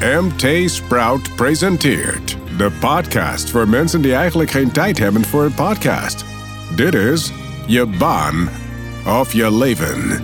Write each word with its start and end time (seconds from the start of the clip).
MT 0.00 0.70
Sprout 0.70 1.36
presenteert 1.36 2.36
de 2.56 2.70
podcast 2.80 3.50
voor 3.50 3.68
mensen 3.68 4.02
die 4.02 4.14
eigenlijk 4.14 4.50
geen 4.50 4.70
tijd 4.70 4.98
hebben 4.98 5.24
voor 5.24 5.44
een 5.44 5.54
podcast. 5.54 6.24
Dit 6.74 6.94
is 6.94 7.32
je 7.66 7.86
baan 7.86 8.48
of 9.06 9.32
je 9.32 9.56
leven. 9.56 10.22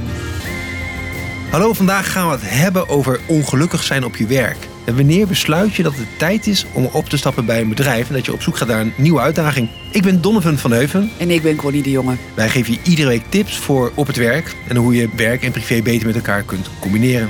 Hallo, 1.50 1.72
vandaag 1.72 2.12
gaan 2.12 2.27
we 2.27 2.32
het 2.32 2.50
hebben 2.50 2.88
over 2.88 3.21
ongelukkig 3.27 3.82
zijn 3.82 4.04
op 4.04 4.16
je 4.16 4.27
werk. 4.27 4.56
En 4.85 4.96
wanneer 4.96 5.27
besluit 5.27 5.75
je 5.75 5.82
dat 5.82 5.96
het 5.96 6.18
tijd 6.18 6.46
is 6.46 6.66
om 6.73 6.84
op 6.84 7.09
te 7.09 7.16
stappen 7.16 7.46
bij 7.46 7.61
een 7.61 7.68
bedrijf 7.68 8.09
en 8.09 8.14
dat 8.14 8.27
je 8.27 8.32
op 8.32 8.43
zoek 8.43 8.57
gaat 8.57 8.68
naar 8.68 8.80
een 8.80 8.95
nieuwe 8.96 9.20
uitdaging? 9.20 9.68
Ik 9.91 10.02
ben 10.02 10.20
Donovan 10.20 10.59
van 10.59 10.73
Heuven. 10.73 11.11
En 11.18 11.30
ik 11.30 11.43
ben 11.43 11.57
Connie 11.57 11.82
de 11.82 11.91
Jonge. 11.91 12.16
Wij 12.34 12.48
geven 12.48 12.73
je 12.73 12.79
iedere 12.82 13.09
week 13.09 13.25
tips 13.29 13.59
voor 13.59 13.93
op 13.95 14.07
het 14.07 14.16
werk 14.16 14.54
en 14.68 14.77
hoe 14.77 14.95
je 14.95 15.09
werk 15.16 15.43
en 15.43 15.52
privé 15.52 15.82
beter 15.82 16.07
met 16.07 16.16
elkaar 16.16 16.43
kunt 16.43 16.70
combineren. 16.80 17.29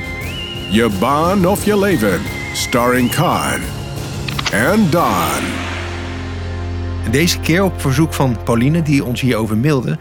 Je 0.72 0.90
baan 0.98 1.46
of 1.46 1.64
je 1.64 1.78
leven. 1.78 2.20
Starring 2.54 3.10
Khan 3.10 3.60
en 4.52 4.90
Don. 4.90 5.42
Deze 7.10 7.40
keer 7.40 7.62
op 7.62 7.80
verzoek 7.80 8.12
van 8.12 8.42
Pauline, 8.44 8.82
die 8.82 9.04
ons 9.04 9.20
hierover 9.20 9.56
mailde, 9.56 9.98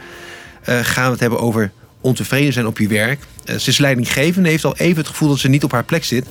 eh, 0.64 0.80
gaan 0.80 1.06
we 1.06 1.12
het 1.12 1.20
hebben 1.20 1.40
over 1.40 1.72
ontevreden 2.02 2.54
zijn 2.54 2.68
op 2.68 2.78
je 2.78 2.88
werk. 2.88 3.20
Eh, 3.46 3.56
ze 3.56 3.70
is 3.70 3.78
leidinggevende, 3.78 4.50
heeft 4.50 4.66
al 4.66 4.78
even 4.78 4.98
het 4.98 5.08
gevoel 5.08 5.30
dat 5.30 5.40
ze 5.40 5.48
niet 5.48 5.64
op 5.64 5.72
haar 5.72 5.84
plek 5.84 6.04
zit. 6.04 6.28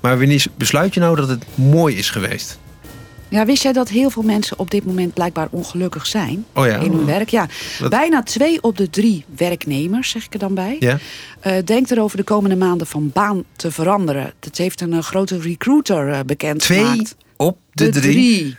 Maar 0.00 0.18
wanneer 0.18 0.44
besluit 0.56 0.94
je 0.94 1.00
nou 1.00 1.16
dat 1.16 1.28
het 1.28 1.44
mooi 1.54 1.96
is 1.96 2.10
geweest? 2.10 2.58
Ja, 3.28 3.44
wist 3.44 3.62
jij 3.62 3.72
dat 3.72 3.88
heel 3.88 4.10
veel 4.10 4.22
mensen 4.22 4.58
op 4.58 4.70
dit 4.70 4.84
moment 4.84 5.14
blijkbaar 5.14 5.48
ongelukkig 5.50 6.06
zijn 6.06 6.44
Oh 6.54 6.66
ja? 6.66 6.76
in 6.78 6.92
hun 6.92 7.04
werk? 7.06 7.28
Ja, 7.28 7.46
Wat- 7.78 7.90
bijna 7.90 8.22
twee 8.22 8.62
op 8.62 8.76
de 8.76 8.90
drie 8.90 9.24
werknemers, 9.36 10.10
zeg 10.10 10.24
ik 10.24 10.32
er 10.32 10.38
dan 10.38 10.54
bij, 10.54 10.76
Ja? 10.80 10.98
eh, 11.40 11.56
denkt 11.64 11.90
erover 11.90 12.16
de 12.16 12.22
komende 12.22 12.56
maanden 12.56 12.86
van 12.86 13.10
baan 13.12 13.44
te 13.56 13.70
veranderen. 13.70 14.32
Dat 14.40 14.56
heeft 14.56 14.80
een 14.80 14.92
eh, 14.92 15.02
grote 15.02 15.40
recruiter 15.40 16.08
eh, 16.12 16.20
bekend 16.26 16.60
Twee 16.60 16.78
gemaakt. 16.84 17.16
op 17.36 17.58
de, 17.72 17.88
drie. 17.88 18.56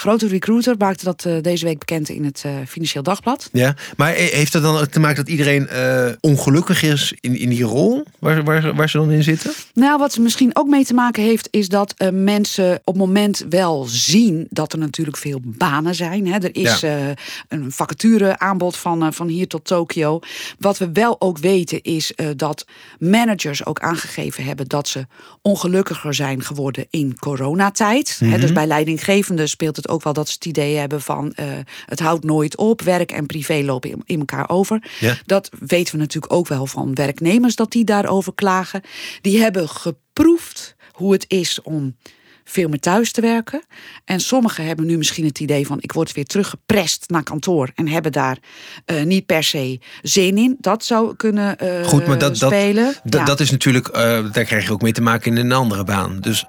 Grote 0.00 0.26
recruiter 0.28 0.74
maakte 0.78 1.04
dat 1.04 1.24
eh, 1.24 1.34
deze 1.40 1.64
week 1.64 1.78
bekend 1.78 2.08
in 2.08 2.24
het 2.24 2.42
eh, 2.44 2.52
Financieel 2.68 3.02
Dagblad. 3.02 3.48
Ja, 3.52 3.74
maar 3.96 4.08
he- 4.08 4.14
heeft 4.32 4.52
dat 4.52 4.62
dan 4.62 4.76
ook 4.76 4.84
te 4.86 5.00
maken 5.00 5.16
dat 5.16 5.28
iedereen 5.28 5.68
eh, 5.68 6.06
ongelukkig 6.20 6.82
is 6.82 7.14
in, 7.20 7.36
in 7.38 7.48
die 7.48 7.62
rol 7.62 8.04
waar, 8.18 8.44
waar, 8.44 8.74
waar 8.74 8.88
ze 8.90 8.98
dan 8.98 9.10
in 9.10 9.22
zitten? 9.22 9.52
Nou, 9.74 9.98
wat 9.98 10.14
er 10.14 10.22
misschien 10.22 10.56
ook 10.56 10.66
mee 10.68 10.84
te 10.84 10.94
maken 10.94 11.22
heeft, 11.22 11.48
is 11.50 11.68
dat 11.68 11.94
mensen 12.12 12.74
op 12.84 12.94
het 12.94 12.96
moment 12.96 13.44
wel 13.48 13.84
zien 13.88 14.46
dat 14.50 14.72
er 14.72 14.78
natuurlijk 14.78 15.16
veel 15.16 15.40
banen 15.44 15.94
zijn. 15.94 16.26
Hè. 16.26 16.38
Er 16.38 16.56
is 16.56 16.80
Ja. 16.80 17.14
een 17.48 17.72
vacature 17.72 18.38
aanbod 18.38 18.76
van, 18.76 19.12
van 19.14 19.28
hier 19.28 19.46
tot 19.48 19.64
Tokio. 19.64 20.20
Wat 20.58 20.78
we 20.78 20.90
wel 20.92 21.20
ook 21.20 21.38
weten 21.38 21.82
is 21.82 22.12
dat 22.36 22.66
managers 22.98 23.66
ook 23.66 23.80
aangegeven 23.80 24.44
hebben 24.44 24.68
dat 24.68 24.88
ze 24.88 25.06
ongelukkiger 25.42 26.14
zijn 26.14 26.42
geworden 26.42 26.86
in 26.90 27.18
coronatijd. 27.18 28.16
Hè, 28.18 28.26
Mhm. 28.26 28.40
dus 28.40 28.52
bij 28.52 28.66
leidinggevenden 28.66 29.48
speelt 29.48 29.76
het 29.76 29.88
ook 29.90 30.02
wel 30.02 30.12
dat 30.12 30.28
ze 30.28 30.34
het 30.34 30.44
idee 30.44 30.76
hebben 30.76 31.00
van 31.00 31.32
eh, 31.32 31.46
het 31.86 32.00
houdt 32.00 32.24
nooit 32.24 32.56
op. 32.56 32.82
Werk 32.82 33.12
en 33.12 33.26
privé 33.26 33.62
lopen 33.64 33.90
in, 33.90 34.02
in 34.04 34.18
elkaar 34.18 34.48
over. 34.48 34.90
Ja. 35.00 35.18
Dat 35.26 35.50
weten 35.58 35.94
we 35.94 36.00
natuurlijk 36.00 36.32
ook 36.32 36.48
wel 36.48 36.66
van 36.66 36.94
werknemers 36.94 37.56
dat 37.56 37.72
die 37.72 37.84
daarover 37.84 38.34
klagen. 38.34 38.82
Die 39.20 39.40
hebben 39.40 39.68
geproefd 39.68 40.74
hoe 40.92 41.12
het 41.12 41.24
is 41.28 41.62
om 41.62 41.96
veel 42.44 42.68
meer 42.68 42.80
thuis 42.80 43.12
te 43.12 43.20
werken. 43.20 43.62
En 44.04 44.20
sommigen 44.20 44.64
hebben 44.64 44.86
nu 44.86 44.96
misschien 44.96 45.24
het 45.24 45.40
idee 45.40 45.66
van 45.66 45.78
ik 45.80 45.92
word 45.92 46.12
weer 46.12 46.24
teruggeprest 46.24 47.04
naar 47.06 47.22
kantoor 47.22 47.70
en 47.74 47.88
hebben 47.88 48.12
daar 48.12 48.38
eh, 48.84 49.02
niet 49.02 49.26
per 49.26 49.42
se 49.44 49.80
zin 50.02 50.38
in. 50.38 50.56
Dat 50.58 50.84
zou 50.84 51.16
kunnen 51.16 51.58
eh, 51.58 51.86
Goed, 51.86 52.06
maar 52.06 52.18
dat, 52.18 52.36
spelen. 52.36 52.94
dat, 53.04 53.20
Ja. 53.20 53.26
dat 53.26 53.40
is 53.40 53.50
natuurlijk, 53.50 53.88
eh, 53.88 54.32
daar 54.32 54.44
krijg 54.44 54.64
je 54.66 54.72
ook 54.72 54.82
mee 54.82 54.92
te 54.92 55.02
maken 55.02 55.36
in 55.36 55.44
een 55.44 55.52
andere 55.52 55.84
baan. 55.84 56.20
Dus 56.20 56.44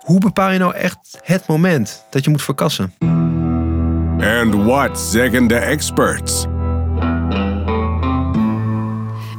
hoe 0.00 0.20
bepaal 0.20 0.50
je 0.50 0.58
nou 0.58 0.74
echt 0.74 0.98
het 1.22 1.46
moment 1.46 2.04
dat 2.10 2.24
je 2.24 2.30
moet 2.30 2.42
verkassen? 2.42 2.94
And 4.18 4.54
what 4.54 5.00
zeggen 5.00 5.46
de 5.46 5.56
experts? 5.56 6.46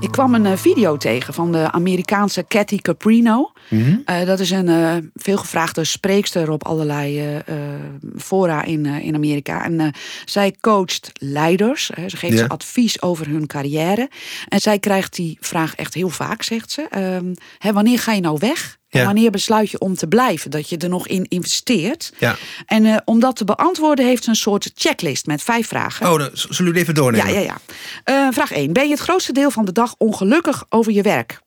Ik 0.04 0.12
kwam 0.12 0.34
een 0.34 0.46
eh, 0.46 0.58
video 0.58 0.98
tegen 0.98 1.34
van 1.34 1.52
de 1.52 1.72
Amerikaanse 1.72 2.46
Cathy 2.48 2.78
Caprino. 2.78 3.52
Eh, 4.06 4.26
dat 4.26 4.40
is 4.40 4.52
een 4.52 4.68
eh, 4.68 4.96
veelgevraagde 5.14 5.84
spreekster 5.84 6.52
op 6.52 6.66
allerlei 6.66 7.42
fora 8.18 8.64
in, 8.64 8.86
in 8.86 9.16
Amerika. 9.16 9.64
En 9.64 9.94
zij 10.26 10.56
coacht 10.62 11.12
leiders. 11.14 11.92
hè. 11.94 12.10
ze 12.10 12.18
geeft 12.18 12.38
ze 12.38 12.50
advies 12.50 13.02
over 13.02 13.28
hun 13.28 13.48
carrière. 13.48 14.10
En 14.48 14.60
zij 14.60 14.80
krijgt 14.80 15.16
die 15.16 15.38
vraag 15.40 15.76
echt 15.76 15.94
heel 15.94 16.10
vaak, 16.10 16.44
zegt 16.44 16.72
ze. 16.72 16.88
Ehm, 16.90 17.34
hè, 17.58 17.74
wanneer 17.74 18.00
ga 18.00 18.12
je 18.12 18.22
nou 18.22 18.38
weg? 18.40 18.78
Ja. 19.00 19.06
wanneer 19.06 19.32
besluit 19.32 19.70
je 19.72 19.80
om 19.80 19.96
te 19.96 20.08
blijven? 20.08 20.52
Dat 20.52 20.70
je 20.70 20.78
er 20.78 20.90
nog 20.90 21.08
in 21.08 21.26
investeert. 21.28 22.12
Ja. 22.20 22.36
En 22.66 22.86
eh, 22.86 22.98
om 23.06 23.20
dat 23.20 23.36
te 23.36 23.46
beantwoorden 23.46 24.06
heeft 24.06 24.24
ze 24.24 24.30
een 24.30 24.36
soort 24.36 24.72
checklist 24.76 25.26
met 25.26 25.42
vijf 25.44 25.68
vragen. 25.68 26.12
Oh, 26.12 26.18
dan 26.20 26.30
zullen 26.34 26.74
we 26.74 26.80
even 26.80 26.94
doornemen? 26.94 27.34
Ja, 27.34 27.40
ja, 27.40 27.46
ja. 27.46 27.58
Eh, 28.04 28.34
vraag 28.34 28.52
1. 28.52 28.74
Ben 28.74 28.84
je 28.84 28.90
het 28.92 29.00
grootste 29.00 29.32
deel 29.34 29.52
van 29.52 29.66
de 29.66 29.72
dag 29.72 29.96
ongelukkig 29.98 30.66
over 30.70 30.92
je 30.92 31.02
werk? 31.02 31.42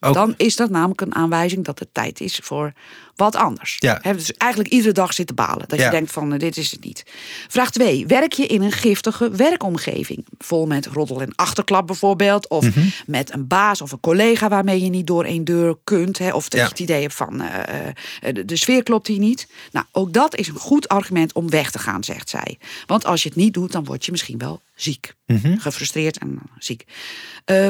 Ook- 0.00 0.14
Dan 0.14 0.34
is 0.36 0.56
dat 0.56 0.70
namelijk 0.70 1.00
een 1.00 1.14
aanwijzing 1.14 1.64
dat 1.64 1.78
het 1.78 1.88
tijd 1.94 2.20
is 2.20 2.40
voor 2.42 2.72
wat 3.16 3.36
anders. 3.36 3.76
Ja. 3.78 3.98
Dus 4.12 4.32
eigenlijk 4.32 4.72
iedere 4.72 4.92
dag 4.92 5.12
zitten 5.14 5.34
balen. 5.34 5.68
Dat 5.68 5.78
Ja. 5.78 5.84
je 5.84 5.90
denkt 5.90 6.12
van 6.12 6.32
eh, 6.32 6.38
dit 6.38 6.56
is 6.56 6.70
het 6.70 6.84
niet. 6.84 7.02
Vraag 7.48 7.70
2. 7.70 8.06
Werk 8.06 8.32
je 8.32 8.46
in 8.46 8.62
een 8.62 8.72
giftige 8.72 9.30
werkomgeving? 9.30 10.24
Vol 10.38 10.66
met 10.66 10.86
roddel 10.86 11.20
en 11.20 11.34
achterklap 11.34 11.86
bijvoorbeeld. 11.86 12.48
Of 12.48 12.64
Mhm. 12.64 12.86
met 13.06 13.32
een 13.32 13.46
baas 13.46 13.80
of 13.80 13.92
een 13.92 14.00
collega 14.00 14.48
waarmee 14.48 14.82
je 14.82 14.90
niet 14.90 15.06
door 15.06 15.24
één 15.24 15.44
deur 15.44 15.76
kunt. 15.84 16.20
Of 16.32 16.48
dat 16.48 16.52
Ja. 16.60 16.62
je 16.62 16.68
het 16.68 16.78
idee 16.80 17.00
hebt 17.00 17.14
van 17.14 17.40
eh, 17.40 17.88
eh, 17.88 17.94
de, 18.34 18.44
de 18.44 18.56
sfeer 18.56 18.82
klopt 18.82 19.06
hier 19.06 19.18
niet. 19.18 19.46
Nou, 19.72 19.86
ook 19.92 20.12
dat 20.12 20.36
is 20.36 20.48
een 20.48 20.54
goed 20.54 20.88
argument 20.88 21.32
om 21.32 21.50
weg 21.50 21.70
te 21.70 21.78
gaan, 21.78 22.04
zegt 22.04 22.28
zij. 22.28 22.58
Want 22.86 23.04
als 23.04 23.22
je 23.22 23.28
het 23.28 23.38
niet 23.38 23.54
doet, 23.54 23.72
dan 23.72 23.84
word 23.84 24.04
je 24.04 24.10
misschien 24.10 24.38
wel 24.38 24.60
ziek. 24.74 25.14
Mhm. 25.26 25.56
Gefrustreerd 25.58 26.18
en 26.18 26.38
ziek. 26.58 26.84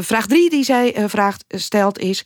Vraag 0.01 0.27
drie 0.27 0.51
die 0.51 0.65
zij 0.65 0.95
vraagt, 1.07 1.45
stelt 1.49 1.99
is... 1.99 2.25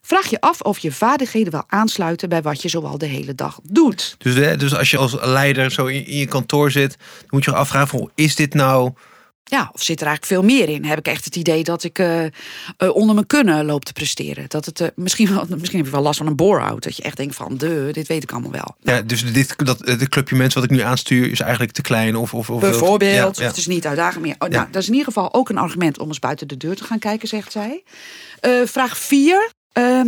Vraag 0.00 0.30
je 0.30 0.40
af 0.40 0.60
of 0.60 0.78
je 0.78 0.92
vaardigheden 0.92 1.52
wel 1.52 1.64
aansluiten 1.66 2.28
bij 2.28 2.42
wat 2.42 2.62
je 2.62 2.68
zoal 2.68 2.98
de 2.98 3.06
hele 3.06 3.34
dag 3.34 3.60
doet. 3.62 4.14
Dus, 4.18 4.34
hè, 4.34 4.56
dus 4.56 4.74
als 4.74 4.90
je 4.90 4.96
als 4.96 5.16
leider 5.20 5.70
zo 5.70 5.86
in, 5.86 6.06
in 6.06 6.16
je 6.16 6.26
kantoor 6.26 6.70
zit, 6.70 6.96
dan 6.98 7.26
moet 7.30 7.44
je 7.44 7.50
je 7.50 7.56
afvragen: 7.56 7.88
van, 7.88 8.10
is 8.14 8.34
dit 8.34 8.54
nou. 8.54 8.92
Ja, 9.50 9.70
of 9.72 9.82
zit 9.82 10.00
er 10.00 10.06
eigenlijk 10.06 10.40
veel 10.40 10.56
meer 10.56 10.68
in? 10.68 10.84
Heb 10.84 10.98
ik 10.98 11.08
echt 11.08 11.24
het 11.24 11.36
idee 11.36 11.64
dat 11.64 11.84
ik 11.84 11.98
eh, 11.98 12.24
eh, 12.24 12.30
onder 12.92 13.14
mijn 13.14 13.26
kunnen 13.26 13.64
loop 13.64 13.84
te 13.84 13.92
presteren? 13.92 14.44
Dat 14.48 14.64
het 14.64 14.80
eh, 14.80 14.88
misschien, 14.94 15.34
wel, 15.34 15.44
misschien 15.58 15.78
heb 15.78 15.86
je 15.86 15.92
wel 15.92 16.02
last 16.02 16.18
van 16.18 16.26
een 16.26 16.36
bore-out. 16.36 16.82
Dat 16.82 16.96
je 16.96 17.02
echt 17.02 17.16
denkt 17.16 17.34
van, 17.34 17.56
de, 17.56 17.88
dit 17.92 18.06
weet 18.06 18.22
ik 18.22 18.32
allemaal 18.32 18.50
wel. 18.50 18.76
Ja, 18.80 19.02
dus 19.02 19.32
dit, 19.32 19.54
dat, 19.56 19.78
de 19.78 20.08
clubje 20.08 20.36
mensen 20.36 20.60
wat 20.60 20.70
ik 20.70 20.76
nu 20.76 20.82
aanstuur 20.82 21.30
is 21.30 21.40
eigenlijk 21.40 21.72
te 21.72 21.82
klein. 21.82 22.16
Of, 22.16 22.34
of, 22.34 22.50
of, 22.50 22.60
Bijvoorbeeld, 22.60 23.14
Ja, 23.14 23.28
of 23.28 23.38
ja. 23.38 23.46
het 23.46 23.56
is 23.56 23.66
niet 23.66 23.86
uitdagend 23.86 24.22
meer. 24.22 24.34
Oh, 24.38 24.48
Ja. 24.48 24.56
nou, 24.56 24.70
dat 24.70 24.82
is 24.82 24.88
in 24.88 24.94
ieder 24.94 25.12
geval 25.12 25.34
ook 25.34 25.48
een 25.48 25.58
argument 25.58 25.98
om 25.98 26.08
eens 26.08 26.18
buiten 26.18 26.48
de 26.48 26.56
deur 26.56 26.76
te 26.76 26.84
gaan 26.84 26.98
kijken, 26.98 27.28
zegt 27.28 27.52
zij. 27.52 27.82
Vraag 28.64 28.98
4. 28.98 29.56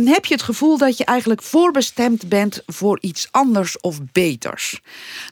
Heb 0.05 0.25
je 0.25 0.33
het 0.33 0.43
gevoel 0.43 0.77
dat 0.77 0.97
je 0.97 1.05
eigenlijk 1.05 1.41
voorbestemd 1.41 2.29
bent 2.29 2.63
voor 2.65 2.97
iets 3.01 3.27
anders 3.31 3.79
of 3.79 3.99
beters? 4.11 4.81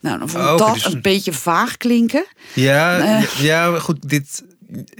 Nou, 0.02 0.20
dan 0.20 0.30
vond 0.30 0.44
ik 0.44 0.50
Oh, 0.50 0.58
dat 0.58 0.74
dus- 0.74 0.86
een 0.86 1.02
beetje 1.02 1.34
vaag 1.34 1.78
klinken. 1.78 2.26
Ja, 2.54 3.00
Eh. 3.00 3.24
ja, 3.42 3.80
goed, 3.80 4.10
dit 4.10 4.44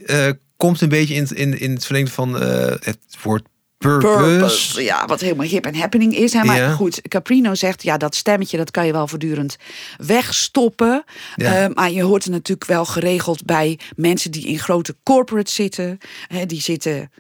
eh, 0.06 0.30
komt 0.58 0.82
een 0.82 0.90
beetje 0.90 1.14
in, 1.14 1.22
het- 1.22 1.32
in, 1.32 1.60
in 1.60 1.72
het 1.74 1.86
verlengde 1.86 2.12
van 2.12 2.42
eh, 2.42 2.66
het 2.80 3.00
woord 3.24 3.44
purpose. 3.78 4.18
Purpose, 4.24 4.84
ja, 4.84 5.06
wat 5.06 5.20
helemaal 5.20 5.46
hip 5.46 5.66
en 5.66 5.76
happening 5.76 6.16
is. 6.16 6.34
Hè? 6.34 6.44
Maar 6.44 6.58
Ja. 6.58 6.72
goed, 6.72 7.02
Caprino 7.02 7.56
zegt, 7.56 7.84
ja, 7.84 7.98
dat 7.98 8.16
stemmetje 8.16 8.58
dat 8.58 8.72
kan 8.72 8.86
je 8.86 8.92
wel 8.92 9.08
voortdurend 9.08 9.58
wegstoppen. 9.98 11.04
Ja. 11.36 11.70
Maar 11.74 11.92
je 11.92 12.02
hoort 12.04 12.24
het 12.24 12.32
natuurlijk 12.34 12.70
wel 12.70 12.86
geregeld 12.86 13.46
bij 13.46 13.80
mensen 13.96 14.32
die 14.32 14.46
in 14.48 14.60
grote 14.60 14.96
corporates 15.04 15.54
zitten. 15.56 15.98
Hè, 16.28 16.46
die 16.46 16.62
zitten, 16.62 17.12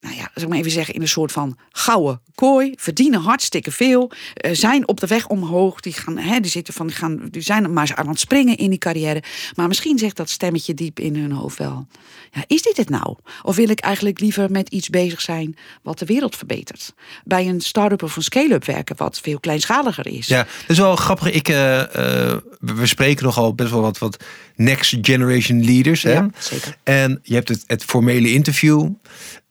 nou 0.00 0.14
ja, 0.14 0.30
zal 0.34 0.42
ik 0.42 0.48
maar 0.48 0.58
even 0.58 0.70
zeggen, 0.70 0.94
in 0.94 1.00
een 1.00 1.08
soort 1.08 1.32
van 1.32 1.58
gouden 1.70 2.20
kooi. 2.34 2.72
Verdienen 2.76 3.20
hartstikke 3.20 3.70
veel. 3.70 4.12
eh, 4.34 4.50
zijn 4.54 4.88
op 4.88 5.00
de 5.00 5.06
weg 5.06 5.28
omhoog. 5.28 5.80
Die, 5.80 5.92
gaan, 5.92 6.18
hè, 6.18 6.40
die, 6.40 6.50
zitten 6.50 6.74
van, 6.74 6.86
die, 6.86 6.96
gaan, 6.96 7.28
die 7.30 7.42
zijn 7.42 7.72
maar 7.72 7.92
aan 7.94 8.08
het 8.08 8.20
springen 8.20 8.56
in 8.56 8.70
die 8.70 8.78
carrière. 8.78 9.22
Maar 9.54 9.68
misschien 9.68 9.98
zegt 9.98 10.16
dat 10.16 10.30
stemmetje 10.30 10.74
diep 10.74 11.00
in 11.00 11.16
hun 11.16 11.32
hoofd 11.32 11.58
wel. 11.58 11.86
Ja, 12.30 12.44
is 12.46 12.62
dit 12.62 12.76
het 12.76 12.88
nou? 12.88 13.16
Of 13.42 13.56
wil 13.56 13.68
ik 13.68 13.80
eigenlijk 13.80 14.20
liever 14.20 14.50
met 14.50 14.68
iets 14.68 14.88
bezig 14.88 15.20
zijn 15.20 15.56
wat 15.82 15.98
de 15.98 16.04
wereld 16.04 16.36
verbetert? 16.36 16.94
Bij 17.24 17.48
een 17.48 17.60
start-up 17.60 18.02
of 18.02 18.16
een 18.16 18.22
scale-up 18.22 18.64
werken 18.64 18.96
wat 18.96 19.20
veel 19.20 19.40
kleinschaliger 19.40 20.06
is. 20.06 20.26
Ja, 20.26 20.42
dat 20.42 20.70
is 20.70 20.78
wel 20.78 20.96
grappig. 20.96 21.30
Ik, 21.30 21.48
eh, 21.48 21.56
we 21.56 22.74
we 22.74 22.86
spreken 22.86 23.24
nogal 23.24 23.54
best 23.54 23.70
wel 23.70 23.80
wat, 23.80 23.98
wat 23.98 24.24
next 24.56 24.96
generation 25.00 25.64
leaders. 25.64 26.02
Hè? 26.02 26.12
Ja, 26.12 26.30
zeker. 26.38 26.76
En 26.82 27.20
je 27.22 27.34
hebt 27.34 27.48
het, 27.48 27.64
het 27.66 27.84
formele 27.84 28.32
interview 28.32 28.88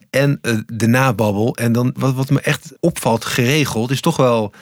en 0.09 0.39
eh, 0.41 0.57
de 0.65 0.87
nababbel. 0.87 1.55
En 1.55 1.71
dan 1.71 1.93
wat, 1.97 2.13
wat 2.13 2.29
me 2.29 2.41
echt 2.41 2.73
opvalt, 2.79 3.25
geregeld, 3.25 3.91
is 3.91 4.01
toch 4.01 4.17
wel 4.17 4.53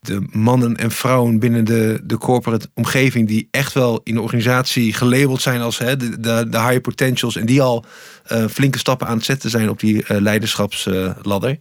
de 0.00 0.26
mannen 0.30 0.76
en 0.76 0.90
vrouwen 0.90 1.38
binnen 1.38 1.64
de, 1.64 2.00
de 2.04 2.18
corporate 2.18 2.68
omgeving 2.74 3.28
die 3.28 3.48
echt 3.50 3.72
wel 3.72 4.00
in 4.04 4.14
de 4.14 4.20
organisatie 4.20 4.92
gelabeld 4.92 5.42
zijn 5.42 5.60
als 5.60 5.78
hè, 5.78 5.96
de, 5.96 6.20
de, 6.20 6.46
de 6.48 6.60
high 6.60 6.80
potentials 6.80 7.36
en 7.36 7.46
die 7.46 7.62
al 7.62 7.84
eh, 8.24 8.46
flinke 8.46 8.78
stappen 8.78 9.06
aan 9.06 9.16
het 9.16 9.24
zetten 9.24 9.50
zijn 9.50 9.68
op 9.68 9.80
die 9.80 10.04
eh, 10.04 10.20
leiderschapsladder. 10.20 11.58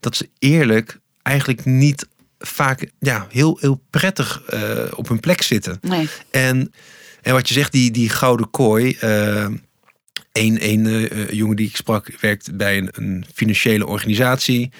dat 0.00 0.16
ze 0.16 0.28
eerlijk 0.38 0.98
eigenlijk 1.22 1.64
niet 1.64 2.08
vaak 2.38 2.90
ja, 2.98 3.26
heel, 3.30 3.58
heel 3.60 3.82
prettig 3.90 4.42
op 4.94 5.08
hun 5.08 5.20
plek 5.20 5.42
zitten. 5.42 5.78
Nee. 5.80 6.08
En, 6.30 6.72
en 7.22 7.32
wat 7.32 7.48
je 7.48 7.54
zegt, 7.54 7.72
die, 7.72 7.90
die 7.90 8.08
gouden 8.08 8.50
kooi. 8.50 8.96
Eh 10.32 10.42
een, 10.42 10.86
een 10.86 11.10
eh, 11.10 11.30
jongen 11.30 11.56
die 11.56 11.66
ik 11.66 11.76
sprak 11.76 12.10
werkt 12.20 12.56
bij 12.56 12.88
een, 12.90 13.24
financiële 13.34 13.86
organisatie. 13.86 14.70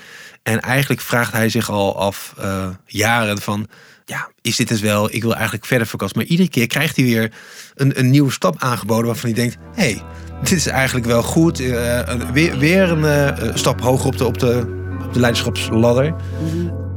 En 0.43 0.61
eigenlijk 0.61 1.01
vraagt 1.01 1.33
hij 1.33 1.49
zich 1.49 1.71
al 1.71 1.99
af 1.99 2.35
eh, 2.39 2.69
jaren 2.87 3.39
van... 3.39 3.67
Ja, 4.05 4.31
is 4.43 4.57
dit 4.57 4.69
het 4.69 4.81
wel? 4.81 5.15
Ik 5.15 5.23
wil 5.23 5.35
eigenlijk 5.35 5.67
verder 5.67 5.87
vakantie. 5.87 6.17
Maar 6.17 6.27
iedere 6.27 6.49
keer 6.49 6.67
krijgt 6.67 6.97
hij 6.97 7.05
weer 7.05 7.33
een, 7.75 7.99
een 7.99 8.11
nieuwe 8.11 8.31
stap 8.31 8.57
aangeboden... 8.59 9.07
waarvan 9.07 9.31
hij 9.31 9.39
denkt, 9.39 9.57
hé, 9.75 9.83
hey, 9.83 10.03
dit 10.41 10.53
is 10.53 10.67
eigenlijk 10.67 11.07
wel 11.07 11.23
goed. 11.23 11.61
Eh, 11.61 12.01
weer, 12.33 12.59
weer 12.59 12.91
een 12.91 13.05
eh, 13.05 13.55
stap 13.55 13.81
hoger 13.81 14.07
op 14.07 14.17
de, 14.17 14.25
op 14.27 14.39
de, 14.39 14.65
op 15.07 15.13
de 15.13 15.21
leiderschapsladder. 15.21 16.15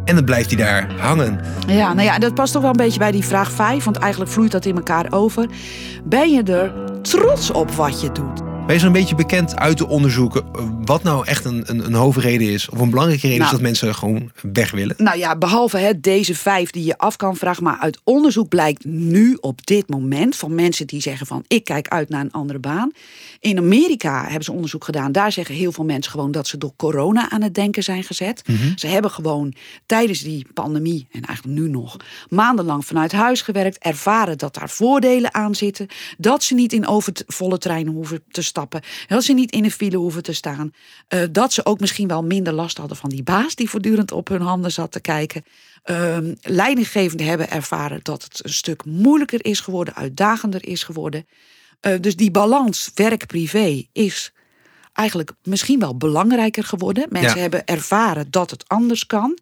En 0.06 0.16
dan 0.16 0.26
blijft 0.26 0.52
hij 0.52 0.58
daar 0.58 1.00
hangen. 1.00 1.40
Ja, 1.68 1.94
nou 1.94 2.08
ja, 2.08 2.20
dat 2.20 2.34
past 2.34 2.54
toch 2.54 2.62
wel 2.62 2.72
een 2.72 2.78
beetje 2.78 3.00
bij 3.00 3.12
die 3.12 3.26
vraag 3.26 3.52
5, 3.52 3.84
want 3.84 3.98
eigenlijk 3.98 4.32
vloeit 4.32 4.52
dat 4.52 4.66
in 4.66 4.76
elkaar 4.76 5.06
over. 5.10 5.48
Ben 6.04 6.32
je 6.32 6.44
er 6.44 6.83
trots 7.04 7.52
op 7.52 7.72
wat 7.72 8.02
je 8.02 8.12
doet? 8.12 8.53
Je 8.68 8.80
zo'n 8.80 8.92
beetje 8.92 9.16
bekend 9.16 9.56
uit 9.56 9.78
de 9.78 9.88
onderzoeken 9.88 10.44
eh, 10.56 10.68
wat 10.86 11.04
nou 11.04 11.26
echt 11.28 11.46
een, 11.46 11.64
een, 11.66 11.86
een 11.86 11.94
hoofdreden 11.94 12.50
is? 12.50 12.70
Of 12.70 12.80
een 12.80 12.90
belangrijke 12.90 13.28
reden 13.28 13.40
Nou. 13.40 13.52
is 13.52 13.58
dat 13.58 13.68
mensen 13.68 13.96
gewoon 13.96 14.32
weg 14.54 14.72
willen? 14.72 14.96
Nou 14.98 15.18
ja, 15.18 15.36
behalve 15.36 15.78
hè, 15.78 16.00
deze 16.00 16.36
vijf 16.36 16.72
die 16.72 16.84
je 16.84 16.98
af 16.98 17.16
kan 17.16 17.36
vragen. 17.36 17.64
Maar 17.64 17.78
uit 17.80 18.00
onderzoek 18.04 18.50
blijkt 18.50 18.86
nu 18.86 19.38
op 19.42 19.66
dit 19.66 19.90
moment 19.90 20.36
van 20.36 20.56
mensen 20.56 20.88
die 20.88 21.02
zeggen 21.02 21.28
van 21.28 21.44
ik 21.48 21.64
kijk 21.64 21.88
uit 21.88 22.10
naar 22.10 22.22
een 22.22 22.32
andere 22.32 22.60
baan. 22.60 22.92
In 23.40 23.58
Amerika 23.58 24.24
hebben 24.24 24.44
ze 24.44 24.52
onderzoek 24.52 24.84
gedaan. 24.84 25.12
Daar 25.12 25.32
zeggen 25.32 25.56
heel 25.56 25.72
veel 25.72 25.86
mensen 25.86 26.12
gewoon 26.12 26.32
dat 26.32 26.48
ze 26.48 26.58
door 26.58 26.74
corona 26.76 27.30
aan 27.30 27.42
het 27.42 27.56
denken 27.56 27.84
zijn 27.84 28.04
gezet. 28.04 28.42
Ze 28.76 28.88
hebben 28.88 29.12
gewoon 29.12 29.54
tijdens 29.86 30.22
die 30.22 30.46
pandemie 30.54 31.08
en 31.12 31.22
eigenlijk 31.22 31.60
nu 31.60 31.70
nog 31.70 31.98
maandenlang 32.30 32.86
vanuit 32.86 33.12
huis 33.12 33.42
gewerkt. 33.42 33.78
Ervaren 33.78 34.38
dat 34.38 34.54
daar 34.54 34.70
voordelen 34.70 35.34
aan 35.34 35.56
zitten. 35.56 35.88
Dat 36.18 36.44
ze 36.44 36.54
niet 36.54 36.74
in 36.74 36.88
overvolle 36.88 37.58
treinen 37.58 37.94
hoeven 37.94 38.24
te 38.32 38.42
stappen. 38.54 38.82
Dat 39.08 39.24
ze 39.24 39.34
niet 39.34 39.52
in 39.52 39.64
een 39.64 39.72
file 39.72 39.98
hoeven 39.98 40.24
te 40.24 40.34
staan. 40.34 40.72
Eh, 41.08 41.20
dat 41.32 41.54
ze 41.54 41.66
ook 41.66 41.80
misschien 41.80 42.08
wel 42.08 42.24
minder 42.24 42.54
last 42.54 42.78
hadden 42.78 42.98
van 42.98 43.10
die 43.10 43.24
baas 43.24 43.56
die 43.56 43.70
voortdurend 43.70 44.12
op 44.12 44.28
hun 44.28 44.42
handen 44.42 44.72
zat 44.72 44.92
te 44.92 45.00
kijken. 45.00 45.44
Ehm 45.84 46.34
leidinggevenden 46.42 47.26
hebben 47.28 47.50
ervaren 47.50 48.00
dat 48.04 48.24
het 48.24 48.40
een 48.44 48.54
stuk 48.54 48.86
moeilijker 48.86 49.46
is 49.46 49.60
geworden, 49.60 49.96
uitdagender 49.96 50.66
is 50.68 50.84
geworden. 50.84 51.28
Eh, 51.80 51.94
dus 52.02 52.16
die 52.16 52.32
balans 52.32 52.92
werk-privé 52.96 53.84
is 53.92 54.32
eigenlijk 54.94 55.32
misschien 55.44 55.80
wel 55.80 55.98
belangrijker 55.98 56.64
geworden. 56.64 57.06
Mensen 57.10 57.36
Ja. 57.36 57.42
hebben 57.42 57.66
ervaren 57.66 58.28
dat 58.32 58.50
het 58.52 58.64
anders 58.68 59.06
kan. 59.06 59.38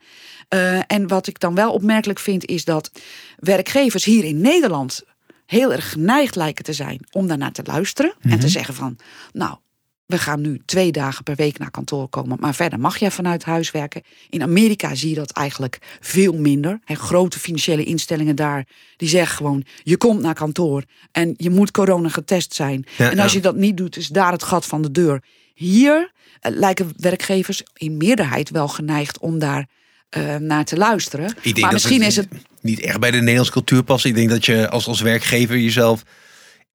Eh, 0.47 0.79
en 0.87 1.07
wat 1.07 1.27
ik 1.27 1.39
dan 1.39 1.55
wel 1.55 1.73
opmerkelijk 1.73 2.19
vind, 2.19 2.45
is 2.45 2.65
dat 2.65 2.91
werkgevers 3.39 4.03
hier 4.05 4.23
in 4.23 4.41
Nederland 4.41 5.03
heel 5.51 5.73
erg 5.73 5.89
geneigd 5.89 6.35
lijken 6.35 6.63
te 6.63 6.73
zijn 6.73 6.99
om 7.11 7.27
daarnaar 7.27 7.51
te 7.51 7.63
luisteren. 7.65 8.13
En 8.21 8.39
te 8.39 8.49
zeggen 8.49 8.73
van, 8.73 8.97
nou, 9.33 9.57
we 10.05 10.17
gaan 10.17 10.41
nu 10.41 10.61
twee 10.65 10.91
dagen 10.91 11.23
per 11.23 11.35
week 11.35 11.57
naar 11.57 11.71
kantoor 11.71 12.07
komen, 12.09 12.37
maar 12.39 12.55
verder 12.55 12.79
mag 12.79 12.97
jij 12.97 13.11
vanuit 13.11 13.43
huis 13.43 13.71
werken. 13.71 14.01
In 14.29 14.41
Amerika 14.41 14.95
zie 14.95 15.09
je 15.09 15.15
dat 15.15 15.31
eigenlijk 15.31 15.97
veel 15.99 16.33
minder. 16.33 16.79
En 16.85 16.95
grote 16.95 17.39
financiële 17.39 17.83
instellingen 17.83 18.35
daar, 18.35 18.67
die 18.97 19.09
zeggen 19.09 19.37
gewoon, 19.37 19.63
je 19.83 19.97
komt 19.97 20.21
naar 20.21 20.33
kantoor 20.33 20.83
en 21.11 21.33
je 21.37 21.49
moet 21.49 21.71
corona 21.71 22.09
getest 22.09 22.53
zijn. 22.53 22.85
Ja, 22.97 23.11
en 23.11 23.19
als 23.19 23.31
ja. 23.31 23.37
je 23.37 23.43
dat 23.43 23.55
niet 23.55 23.77
doet, 23.77 23.97
is 23.97 24.07
daar 24.07 24.31
het 24.31 24.43
gat 24.43 24.65
van 24.65 24.81
de 24.81 24.91
deur. 24.91 25.23
Hier 25.53 26.11
eh, 26.39 26.51
lijken 26.55 26.93
werkgevers 26.97 27.63
in 27.73 27.97
meerderheid 27.97 28.49
wel 28.49 28.67
geneigd 28.67 29.19
om 29.19 29.39
daar 29.39 29.67
eh, 30.11 30.35
naar 30.35 30.65
te 30.65 30.77
luisteren. 30.77 31.35
Maar 31.59 31.73
misschien 31.73 32.01
is 32.01 32.15
het 32.15 32.27
niet 32.61 32.79
echt 32.79 32.99
bij 32.99 33.11
de 33.11 33.17
Nederlandse 33.17 33.51
cultuur 33.51 33.83
past. 33.83 34.05
Ik 34.05 34.15
denk 34.15 34.29
dat 34.29 34.45
je 34.45 34.69
als, 34.69 34.87
als 34.87 35.01
werkgever 35.01 35.57
jezelf 35.57 36.03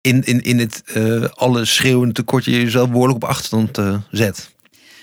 in, 0.00 0.24
in, 0.24 0.40
in 0.42 0.58
het 0.58 0.82
eh, 0.84 1.24
alle 1.24 1.64
schreeuwende 1.64 2.14
tekortje 2.14 2.50
jezelf 2.50 2.90
behoorlijk 2.90 3.22
op 3.22 3.28
achterstand 3.28 3.78
eh, 3.78 3.96
zet. 4.10 4.54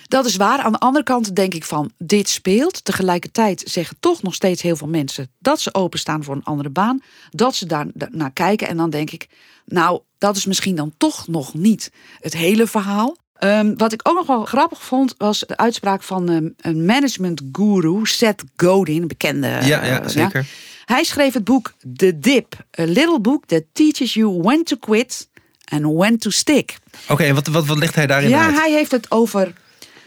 Dat 0.07 0.25
is 0.25 0.35
waar. 0.35 0.59
Aan 0.59 0.71
de 0.71 0.79
andere 0.79 1.03
kant 1.03 1.35
denk 1.35 1.53
ik 1.53 1.63
van 1.63 1.91
dit 1.97 2.29
speelt. 2.29 2.85
Tegelijkertijd 2.85 3.63
zeggen 3.65 3.97
toch 3.99 4.21
nog 4.21 4.33
steeds 4.33 4.61
heel 4.61 4.75
veel 4.75 4.87
mensen 4.87 5.31
dat 5.39 5.61
ze 5.61 5.73
openstaan 5.73 6.23
voor 6.23 6.35
een 6.35 6.43
andere 6.43 6.69
baan. 6.69 7.01
Dat 7.29 7.55
ze 7.55 7.65
daar 7.65 7.85
da- 7.93 8.09
naar 8.11 8.31
kijken. 8.31 8.67
En 8.67 8.77
dan 8.77 8.89
denk 8.89 9.11
ik, 9.11 9.27
nou, 9.65 10.01
dat 10.17 10.35
is 10.35 10.45
misschien 10.45 10.75
dan 10.75 10.93
toch 10.97 11.27
nog 11.27 11.53
niet 11.53 11.91
het 12.19 12.33
hele 12.33 12.67
verhaal. 12.67 13.17
Ehm, 13.33 13.73
wat 13.77 13.93
ik 13.93 13.99
ook 14.09 14.15
nog 14.15 14.27
wel 14.27 14.45
grappig 14.45 14.81
vond, 14.83 15.15
was 15.17 15.39
de 15.39 15.57
uitspraak 15.57 16.03
van 16.03 16.29
ehm, 16.29 16.49
een 16.57 16.85
management 16.85 17.41
guru, 17.51 17.99
Seth 18.05 18.43
Godin, 18.55 19.01
een 19.01 19.07
bekende. 19.07 19.47
Ja, 19.47 19.81
eh, 19.81 20.07
zeker. 20.07 20.45
Hij 20.85 21.03
schreef 21.03 21.33
het 21.33 21.43
boek 21.43 21.73
The 21.95 22.19
Dip, 22.19 22.55
a 22.79 22.83
little 22.83 23.19
book 23.19 23.45
that 23.45 23.63
teaches 23.73 24.13
you 24.13 24.41
when 24.41 24.63
to 24.63 24.75
quit 24.77 25.29
and 25.71 25.85
when 25.85 26.17
to 26.17 26.29
stick. 26.29 26.77
Oké, 27.09 27.23
en 27.23 27.35
wat, 27.35 27.47
wat, 27.47 27.65
wat 27.65 27.77
legt 27.77 27.95
hij 27.95 28.07
daarin 28.07 28.29
Ja, 28.29 28.45
uit? 28.45 28.55
hij 28.55 28.71
heeft 28.71 28.91
het 28.91 29.11
over 29.11 29.53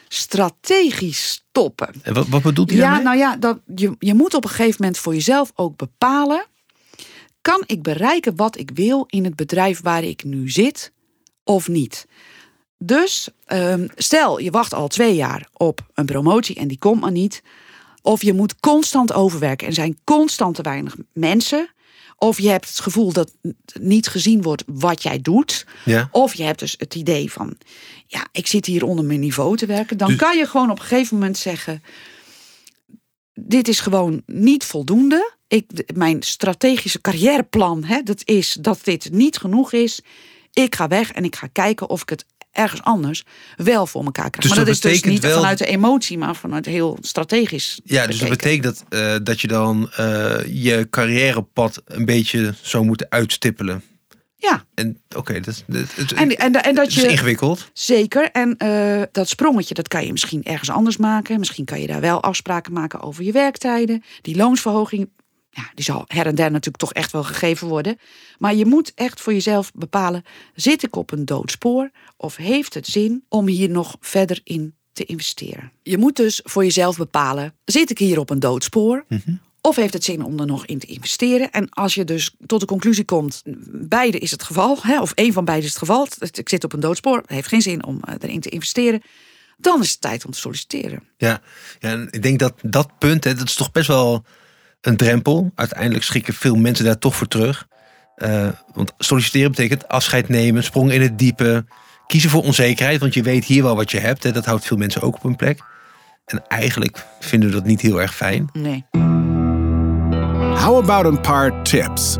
strategisch 0.08 1.28
stoppen. 1.28 1.88
En 2.02 2.14
wat, 2.14 2.28
wat 2.28 2.42
bedoelt 2.42 2.70
hij 2.70 2.78
Ja, 2.78 2.84
daarmee? 2.84 3.04
nou 3.04 3.16
ja, 3.18 3.36
dat, 3.36 3.58
je, 3.74 3.94
je 3.98 4.14
moet 4.14 4.34
op 4.34 4.44
een 4.44 4.50
gegeven 4.50 4.76
moment 4.78 4.98
voor 4.98 5.14
jezelf 5.14 5.52
ook 5.54 5.76
bepalen. 5.76 6.44
Kan 7.40 7.62
ik 7.66 7.82
bereiken 7.82 8.36
wat 8.36 8.58
ik 8.58 8.70
wil 8.74 9.04
in 9.08 9.24
het 9.24 9.36
bedrijf 9.36 9.80
waar 9.82 10.04
ik 10.04 10.24
nu 10.24 10.50
zit 10.50 10.92
of 11.44 11.68
niet? 11.68 12.06
Dus 12.78 13.28
ehm, 13.44 13.86
stel, 13.94 14.40
je 14.40 14.50
wacht 14.50 14.74
al 14.74 14.88
twee 14.88 15.14
jaar 15.14 15.48
op 15.52 15.80
een 15.94 16.06
promotie 16.06 16.56
en 16.56 16.68
die 16.68 16.78
komt 16.78 17.00
maar 17.00 17.12
niet. 17.12 17.42
Of 18.02 18.22
je 18.22 18.32
moet 18.32 18.60
constant 18.60 19.12
overwerken 19.12 19.66
en 19.66 19.72
zijn 19.72 19.98
constant 20.04 20.54
te 20.54 20.62
weinig 20.62 20.96
mensen. 21.12 21.70
Of 22.18 22.40
je 22.40 22.48
hebt 22.48 22.68
het 22.68 22.80
gevoel 22.80 23.12
dat 23.12 23.32
niet 23.80 24.06
gezien 24.06 24.42
wordt 24.42 24.62
wat 24.66 25.02
jij 25.02 25.20
doet. 25.20 25.66
Ja. 25.84 26.08
Of 26.12 26.34
je 26.34 26.42
hebt 26.42 26.58
dus 26.58 26.74
het 26.78 26.94
idee 26.94 27.32
van, 27.32 27.56
ja, 28.06 28.26
ik 28.32 28.46
zit 28.46 28.66
hier 28.66 28.84
onder 28.84 29.04
mijn 29.04 29.20
niveau 29.20 29.56
te 29.56 29.66
werken. 29.66 29.96
Dan 29.96 30.08
Dus- 30.08 30.16
kan 30.16 30.36
je 30.36 30.46
gewoon 30.46 30.70
op 30.70 30.78
een 30.78 30.84
gegeven 30.84 31.16
moment 31.16 31.38
zeggen, 31.38 31.82
dit 33.34 33.68
is 33.68 33.80
gewoon 33.80 34.22
niet 34.26 34.64
voldoende. 34.64 35.34
Ik, 35.48 35.92
mijn 35.94 36.22
strategische 36.22 37.00
carrièreplan, 37.00 37.84
hè, 37.84 38.02
dat 38.02 38.22
is 38.24 38.56
dat 38.60 38.80
dit 38.82 39.12
niet 39.12 39.36
genoeg 39.36 39.72
is. 39.72 40.00
Ik 40.52 40.74
ga 40.74 40.88
weg 40.88 41.12
en 41.12 41.24
ik 41.24 41.36
ga 41.36 41.46
kijken 41.46 41.88
of 41.88 42.02
ik 42.02 42.08
het 42.08 42.24
ergens 42.56 42.82
anders 42.82 43.24
wel 43.56 43.86
voor 43.86 44.04
elkaar 44.04 44.30
krijg. 44.30 44.46
Dus 44.46 44.56
maar 44.56 44.64
dat 44.66 44.82
dat, 44.82 44.92
is 44.92 45.00
dus 45.02 45.10
niet 45.12 45.22
wel- 45.22 45.36
vanuit 45.36 45.58
de 45.58 45.66
emotie, 45.66 46.18
maar 46.18 46.36
vanuit 46.36 46.66
heel 46.66 46.98
strategisch. 47.00 47.80
Ja, 47.84 48.06
dus 48.06 48.18
dat 48.18 48.28
betekent 48.28 48.62
dat, 48.62 48.84
eh, 48.88 49.16
dat 49.22 49.40
je 49.40 49.48
dan 49.48 49.90
eh, 49.96 50.38
je 50.46 50.86
carrièrepad 50.90 51.82
een 51.84 52.04
beetje 52.04 52.54
zou 52.62 52.84
moeten 52.84 53.06
uitstippelen. 53.10 53.82
Ja, 54.38 54.64
En 54.74 55.00
oké, 55.16 55.40
dat, 55.40 55.46
is- 55.46 55.64
dat, 55.96 56.12
en, 56.12 56.36
en, 56.36 56.52
en 56.52 56.74
dat 56.74 56.86
het 56.86 56.96
is 56.96 57.02
je... 57.02 57.08
ingewikkeld. 57.08 57.70
Zeker. 57.72 58.30
En 58.30 58.56
eh, 58.56 59.02
dat 59.12 59.28
sprongetje, 59.28 59.74
dat 59.74 59.88
kan 59.88 60.06
je 60.06 60.12
misschien 60.12 60.42
ergens 60.44 60.70
anders 60.70 60.96
maken. 60.96 61.38
Misschien 61.38 61.64
kan 61.64 61.80
je 61.80 61.86
daar 61.86 62.00
wel 62.00 62.22
afspraken 62.22 62.72
maken 62.72 63.00
over 63.00 63.24
je 63.24 63.32
werktijden. 63.32 64.02
Die 64.22 64.36
loonsverhoging, 64.36 65.08
ja, 65.56 65.70
die 65.74 65.84
zal 65.84 66.04
her 66.06 66.26
en 66.26 66.34
der 66.34 66.50
natuurlijk 66.50 66.76
toch 66.76 66.92
echt 66.92 67.12
wel 67.12 67.24
gegeven 67.24 67.68
worden. 67.68 67.98
Maar 68.38 68.54
je 68.54 68.66
moet 68.66 68.92
echt 68.94 69.20
voor 69.20 69.32
jezelf 69.32 69.72
bepalen, 69.74 70.24
zit 70.54 70.82
ik 70.82 70.96
op 70.96 71.12
een 71.12 71.24
doodspoor? 71.24 71.90
Of 72.16 72.36
heeft 72.36 72.74
het 72.74 72.86
zin 72.86 73.24
om 73.28 73.46
hier 73.46 73.70
nog 73.70 73.96
verder 74.00 74.40
in 74.44 74.74
te 74.92 75.04
investeren? 75.04 75.72
Je 75.82 75.98
moet 75.98 76.16
dus 76.16 76.40
voor 76.44 76.64
jezelf 76.64 76.96
bepalen, 76.96 77.54
zit 77.64 77.90
ik 77.90 77.98
hier 77.98 78.18
op 78.18 78.30
een 78.30 78.40
doodspoor? 78.40 79.04
Of 79.60 79.76
heeft 79.76 79.92
het 79.92 80.04
zin 80.04 80.24
om 80.24 80.40
er 80.40 80.46
nog 80.46 80.66
in 80.66 80.78
te 80.78 80.86
investeren? 80.86 81.50
En 81.50 81.68
als 81.68 81.94
je 81.94 82.04
dus 82.04 82.34
tot 82.46 82.60
de 82.60 82.66
conclusie 82.66 83.04
komt, 83.04 83.42
beide 83.68 84.18
is 84.18 84.30
het 84.30 84.42
geval, 84.42 84.78
hè, 84.80 85.00
of 85.00 85.12
één 85.12 85.32
van 85.32 85.44
beide 85.44 85.64
is 85.64 85.70
het 85.70 85.78
geval, 85.78 86.08
ik 86.18 86.48
zit 86.48 86.64
op 86.64 86.72
een 86.72 86.80
doodspoor, 86.80 87.22
heeft 87.26 87.48
geen 87.48 87.62
zin 87.62 87.84
om 87.84 88.00
eh, 88.04 88.14
erin 88.20 88.40
te 88.40 88.48
investeren, 88.48 89.02
dan 89.56 89.82
is 89.82 89.90
het 89.90 90.00
tijd 90.00 90.24
om 90.24 90.30
te 90.30 90.38
solliciteren. 90.38 91.02
Ja, 91.16 91.42
ja 91.78 91.90
en 91.90 92.08
ik 92.10 92.22
denk 92.22 92.38
dat 92.38 92.54
dat 92.62 92.98
punt, 92.98 93.24
hè, 93.24 93.34
dat 93.34 93.48
is 93.48 93.54
toch 93.54 93.72
best 93.72 93.88
wel 93.88 94.24
een 94.86 94.96
drempel. 94.96 95.52
Uiteindelijk 95.54 96.04
schrikken 96.04 96.34
veel 96.34 96.54
mensen 96.54 96.84
daar 96.84 96.98
toch 96.98 97.16
voor 97.16 97.28
terug. 97.28 97.66
Eh, 98.16 98.48
want 98.74 98.92
solliciteren 98.98 99.50
betekent 99.50 99.88
afscheid 99.88 100.28
nemen, 100.28 100.64
sprong 100.64 100.92
in 100.92 101.00
het 101.00 101.18
diepe, 101.18 101.64
kiezen 102.06 102.30
voor 102.30 102.42
onzekerheid, 102.42 103.00
want 103.00 103.14
je 103.14 103.22
weet 103.22 103.44
hier 103.44 103.62
wel 103.62 103.76
wat 103.76 103.90
je 103.90 103.98
hebt. 103.98 104.22
Hè, 104.22 104.32
dat 104.32 104.44
houdt 104.44 104.66
veel 104.66 104.76
mensen 104.76 105.02
ook 105.02 105.14
op 105.14 105.22
hun 105.22 105.36
plek. 105.36 105.60
En 106.24 106.42
eigenlijk 106.48 107.06
vinden 107.20 107.48
we 107.48 107.54
dat 107.54 107.64
niet 107.64 107.80
heel 107.80 108.00
erg 108.00 108.14
fijn. 108.14 108.48
Nee. 108.52 108.84
How 110.54 110.76
about 110.76 111.04
een 111.04 111.20
paar 111.20 111.62
tips? 111.62 112.16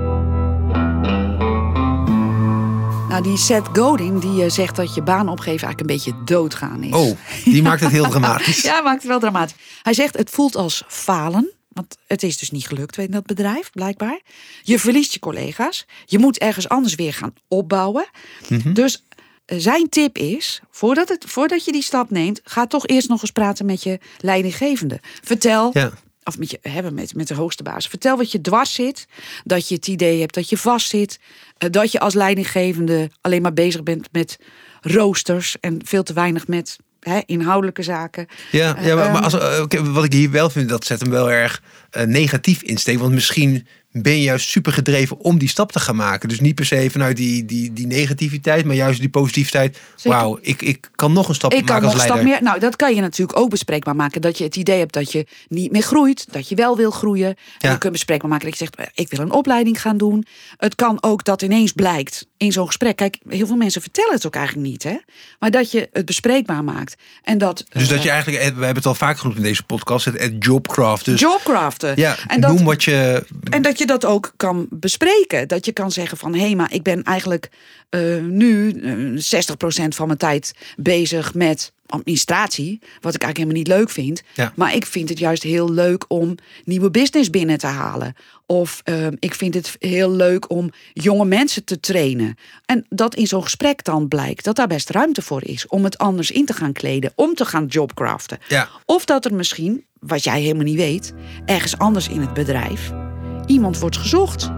Nou, 3.09 3.23
die 3.23 3.37
Seth 3.37 3.69
Godin, 3.73 4.19
die 4.19 4.45
eh, 4.45 4.51
zegt 4.51 4.77
dat 4.77 4.95
je 4.95 5.03
baan 5.03 5.29
opgeven 5.29 5.67
eigenlijk 5.67 5.81
een 5.81 5.87
beetje 5.87 6.25
doodgaan 6.25 6.83
is. 6.83 6.93
Oh, 6.93 7.17
die 7.45 7.63
maakt 7.63 7.81
het 7.81 7.91
heel 7.91 8.09
dramatisch. 8.11 8.63
Ja, 8.63 8.81
maakt 8.81 8.99
het 8.99 9.11
wel 9.11 9.21
dramatisch. 9.21 9.57
Hij 9.83 9.95
zegt 9.95 10.17
het 10.17 10.31
voelt 10.31 10.57
als 10.57 10.85
falen. 10.89 11.56
Want 11.76 11.97
het 12.06 12.23
is 12.23 12.38
dus 12.38 12.50
niet 12.50 12.66
gelukt 12.66 12.99
in 12.99 13.11
dat 13.11 13.26
bedrijf, 13.26 13.71
blijkbaar. 13.71 14.21
Je 14.62 14.78
verliest 14.78 15.12
je 15.12 15.18
collega's. 15.18 15.87
Je 16.04 16.18
moet 16.18 16.38
ergens 16.38 16.68
anders 16.68 16.95
weer 16.95 17.12
gaan 17.12 17.35
opbouwen. 17.49 18.06
Mhm. 18.49 18.73
Dus 18.73 19.04
eh, 19.45 19.59
zijn 19.59 19.88
tip 19.88 20.18
is, 20.18 20.61
voordat, 20.71 21.09
het, 21.09 21.25
voordat 21.28 21.64
je 21.64 21.73
die 21.73 21.83
stap 21.83 22.11
neemt... 22.11 22.40
ga 22.45 22.66
toch 22.66 22.87
eerst 22.87 23.09
nog 23.09 23.21
eens 23.23 23.30
praten 23.30 23.66
met 23.66 23.83
je 23.83 23.99
leidinggevende. 24.18 25.00
Vertel, 25.23 25.71
Ja. 25.73 25.92
of 26.25 26.38
met 26.38 26.50
je 26.50 26.59
hebben 26.62 26.95
met, 26.95 27.14
met 27.14 27.28
de 27.28 27.35
hoogste 27.35 27.62
baas. 27.62 27.88
Vertel 27.88 28.16
wat 28.16 28.33
je 28.33 28.40
dwars 28.40 28.75
zit. 28.75 29.06
Dat 29.45 29.68
je 29.68 29.75
het 29.75 29.87
idee 29.88 30.21
hebt 30.21 30.35
dat 30.35 30.49
je 30.49 30.56
vast 30.56 30.88
zit. 30.88 31.18
eh, 31.59 31.71
Dat 31.71 31.92
je 31.92 32.00
als 32.00 32.14
leidinggevende 32.14 33.11
alleen 33.21 33.42
maar 33.42 33.52
bezig 33.54 33.83
bent 33.83 34.09
met 34.12 34.38
roosters 34.80 35.56
en 35.61 35.80
veel 35.85 36.02
te 36.02 36.12
weinig 36.12 36.47
met 36.47 36.76
hè, 37.09 37.21
inhoudelijke 37.27 37.83
zaken. 37.83 38.27
Ja, 38.51 38.77
ja 38.81 38.95
maar, 38.95 39.11
maar 39.11 39.15
Ehm, 39.15 39.25
als, 39.25 39.39
eh, 39.39 39.95
wat 39.95 40.05
ik 40.05 40.13
hier 40.13 40.31
wel 40.31 40.51
vind, 40.51 40.69
dat 40.69 40.85
zet 40.85 41.01
hem 41.01 41.11
wel 41.11 41.31
erg 41.31 41.63
eh, 41.91 42.03
negatief 42.03 42.63
insteek. 42.63 42.99
Want 42.99 43.13
misschien 43.13 43.67
ben 44.03 44.12
je 44.12 44.23
juist 44.23 44.49
super 44.49 44.73
gedreven 44.73 45.19
om 45.19 45.38
die 45.38 45.49
stap 45.49 45.73
te 45.73 45.81
gaan 45.81 45.97
maken. 45.97 46.29
Dus 46.29 46.41
niet 46.41 46.55
per 46.55 46.67
se 46.67 46.91
vanuit 46.91 47.17
die, 47.17 47.45
die, 47.45 47.73
die 47.73 47.87
negativiteit, 47.87 48.65
maar 48.65 48.75
juist 48.75 49.00
die 49.00 49.09
positiviteit. 49.09 49.79
Wauw, 50.03 50.38
ik, 50.41 50.62
ik 50.62 50.91
kan 50.95 51.12
nog 51.12 51.29
een 51.29 51.35
stap 51.35 51.53
Ik 51.53 51.59
kan 51.59 51.67
maken 51.67 51.83
nog 51.83 51.93
als 51.93 52.03
een 52.03 52.09
stap 52.09 52.23
meer. 52.23 52.43
Nou, 52.43 52.59
dat 52.59 52.76
kan 52.76 52.95
je 52.95 53.00
natuurlijk 53.00 53.38
ook 53.38 53.50
bespreekbaar 53.50 53.97
maken. 53.97 54.21
Dat 54.21 54.38
je 54.38 54.45
het 54.45 54.57
idee 54.57 54.79
hebt 54.79 54.93
dat 54.93 55.12
je 55.12 55.26
niet 55.49 55.73
meer 55.73 55.83
groeit. 55.83 56.26
Dat 56.33 56.49
je 56.49 56.55
wel 56.55 56.76
wil 56.76 56.91
groeien. 56.91 57.29
En 57.29 57.37
Ja. 57.59 57.71
je 57.71 57.79
kunt 57.79 57.93
bespreekbaar 57.93 58.31
maken 58.31 58.50
dat 58.50 58.59
je 58.59 58.65
zegt: 58.65 58.76
eh, 58.76 58.87
Ik 58.95 59.11
wil 59.11 59.21
een 59.21 59.33
opleiding 59.33 59.81
gaan 59.81 59.97
doen. 59.97 60.26
Het 60.57 60.75
kan 60.75 60.99
ook 61.00 61.25
dat 61.25 61.43
ineens 61.43 61.73
blijkt 61.73 62.26
in 62.37 62.53
zo'n 62.53 62.67
gesprek. 62.67 62.97
Kijk, 62.97 63.19
heel 63.29 63.47
veel 63.47 63.57
mensen 63.57 63.83
vertellen 63.83 64.12
het 64.15 64.26
ook 64.26 64.35
eigenlijk 64.35 64.69
niet. 64.69 64.83
Hè? 64.83 64.97
Maar 65.38 65.50
dat 65.50 65.71
je 65.71 65.88
het 65.93 66.05
bespreekbaar 66.05 66.65
maakt. 66.65 66.95
En 67.23 67.38
dat. 67.38 67.65
Dus 67.69 67.88
dat 67.88 67.99
eh, 67.99 68.05
je 68.05 68.11
eigenlijk, 68.11 68.43
eh, 68.43 68.49
we 68.49 68.53
hebben 68.55 68.75
het 68.75 68.87
al 68.87 68.95
vaak 68.95 69.19
genoemd 69.19 69.37
in 69.37 69.43
deze 69.43 69.62
podcast, 69.62 70.05
het, 70.05 70.19
het 70.19 70.35
jobcraft. 70.38 71.05
Dus 71.05 71.21
Jobcraften. 71.21 71.93
ja, 71.97 72.17
en 72.26 72.41
dat, 72.41 72.53
noem 72.53 72.65
wat 72.65 72.85
je. 72.85 73.25
En 73.50 73.62
dat 73.62 73.79
je 73.79 73.86
dat 73.87 74.05
ook 74.05 74.33
kan 74.37 74.66
bespreken. 74.71 75.49
Dat 75.49 75.64
je 75.64 75.73
kan 75.73 75.90
zeggen 75.90 76.19
van... 76.19 76.35
hé, 76.35 76.55
maar 76.55 76.73
ik 76.73 76.83
ben 76.83 77.02
eigenlijk 77.02 77.50
eh, 77.88 78.16
nu 78.23 78.71
eh, 78.71 79.85
60% 79.85 79.88
van 79.88 80.07
mijn 80.07 80.19
tijd 80.19 80.52
bezig 80.76 81.35
met 81.35 81.73
administratie. 81.87 82.78
Wat 83.00 83.14
ik 83.14 83.23
eigenlijk 83.23 83.37
helemaal 83.37 83.57
niet 83.57 83.69
leuk 83.69 83.90
vind. 83.90 84.23
Ja. 84.35 84.52
Maar 84.55 84.75
ik 84.75 84.87
vind 84.87 85.09
het 85.09 85.19
juist 85.19 85.43
heel 85.43 85.73
leuk 85.73 86.05
om 86.09 86.35
nieuwe 86.64 86.90
business 86.90 87.31
binnen 87.31 87.59
te 87.59 87.66
halen. 87.66 88.14
Of 88.47 88.81
eh, 88.85 89.07
ik 89.19 89.35
vind 89.35 89.55
het 89.55 89.76
heel 89.78 90.11
leuk 90.12 90.50
om 90.50 90.71
jonge 90.93 91.25
mensen 91.25 91.64
te 91.64 91.81
trainen. 91.81 92.37
En 92.64 92.87
dat 92.88 93.14
in 93.14 93.26
zo'n 93.26 93.43
gesprek 93.43 93.85
dan 93.85 94.09
blijkt 94.09 94.45
dat 94.45 94.57
daar 94.57 94.66
best 94.66 94.90
ruimte 94.90 95.23
voor 95.23 95.45
is. 95.45 95.66
Om 95.66 95.85
het 95.85 95.99
anders 95.99 96.31
in 96.31 96.45
te 96.45 96.52
gaan 96.52 96.73
kleden. 96.73 97.12
Om 97.14 97.35
te 97.35 97.45
gaan 97.45 97.66
jobcraften. 97.66 98.38
Ja. 98.49 98.69
Of 98.85 99.05
dat 99.05 99.25
er 99.25 99.35
misschien, 99.35 99.85
wat 100.00 100.25
jij 100.25 100.40
helemaal 100.40 100.64
niet 100.64 100.76
weet, 100.76 101.12
ergens 101.45 101.78
anders 101.78 102.09
in 102.09 102.21
het 102.21 102.35
bedrijf 102.35 102.93
iemand 103.47 103.79
wordt 103.79 103.97
gezocht. 103.97 104.50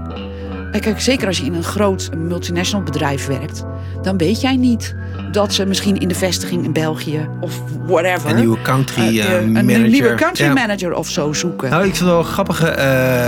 En 0.73 0.81
kijk, 0.81 1.01
zeker 1.01 1.27
als 1.27 1.39
je 1.39 1.45
in 1.45 1.55
een 1.55 1.63
groot 1.63 2.11
multinational 2.17 2.85
bedrijf 2.85 3.27
werkt, 3.27 3.65
dan 4.03 4.17
weet 4.17 4.41
jij 4.41 4.57
niet 4.57 4.95
dat 5.33 5.55
ze 5.55 5.67
misschien 5.67 5.97
in 5.99 6.09
de 6.09 6.15
vestiging 6.15 6.65
in 6.65 6.73
België 6.73 7.29
of 7.41 7.61
whatever 7.87 8.31
Een 8.31 8.37
nieuwe 8.37 8.63
country 8.63 9.03
eh, 9.21 9.25
eh, 9.27 9.35
eh, 9.37 9.43
een 9.43 9.53
manager. 9.53 9.89
nieuwe 9.89 10.15
country 10.15 10.45
Ja. 10.45 10.53
manager 10.53 10.95
of 10.95 11.09
zo 11.09 11.33
zoeken. 11.33 11.71
Nou, 11.71 11.81
ik 11.85 11.95
vind 11.95 11.99
het 11.99 12.09
wel 12.09 12.23
grappig. 12.23 12.63
eh, 12.63 12.75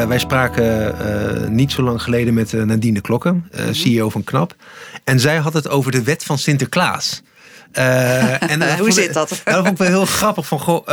wij 0.06 0.18
spraken 0.18 1.54
niet 1.54 1.72
zo 1.72 1.82
lang 1.82 2.02
geleden 2.02 2.34
met 2.34 2.52
Nadine 2.52 3.00
Klokken, 3.00 3.48
Mhm. 3.52 3.72
CEO 3.72 4.10
van 4.10 4.24
KNAP. 4.24 4.54
En 5.04 5.20
zij 5.20 5.36
had 5.36 5.52
het 5.52 5.68
over 5.68 5.92
de 5.92 6.02
wet 6.02 6.24
van 6.24 6.38
Sinterklaas. 6.38 7.22
En, 7.72 8.38
Hoe 8.62 8.76
vond- 8.78 8.94
zit 8.94 9.14
dat? 9.14 9.40
Dat 9.44 9.54
vond 9.54 9.66
ik 9.66 9.76
wel 9.76 9.88
heel 9.88 10.04
grappig. 10.06 10.46
Van, 10.46 10.58
goh, 10.60 10.86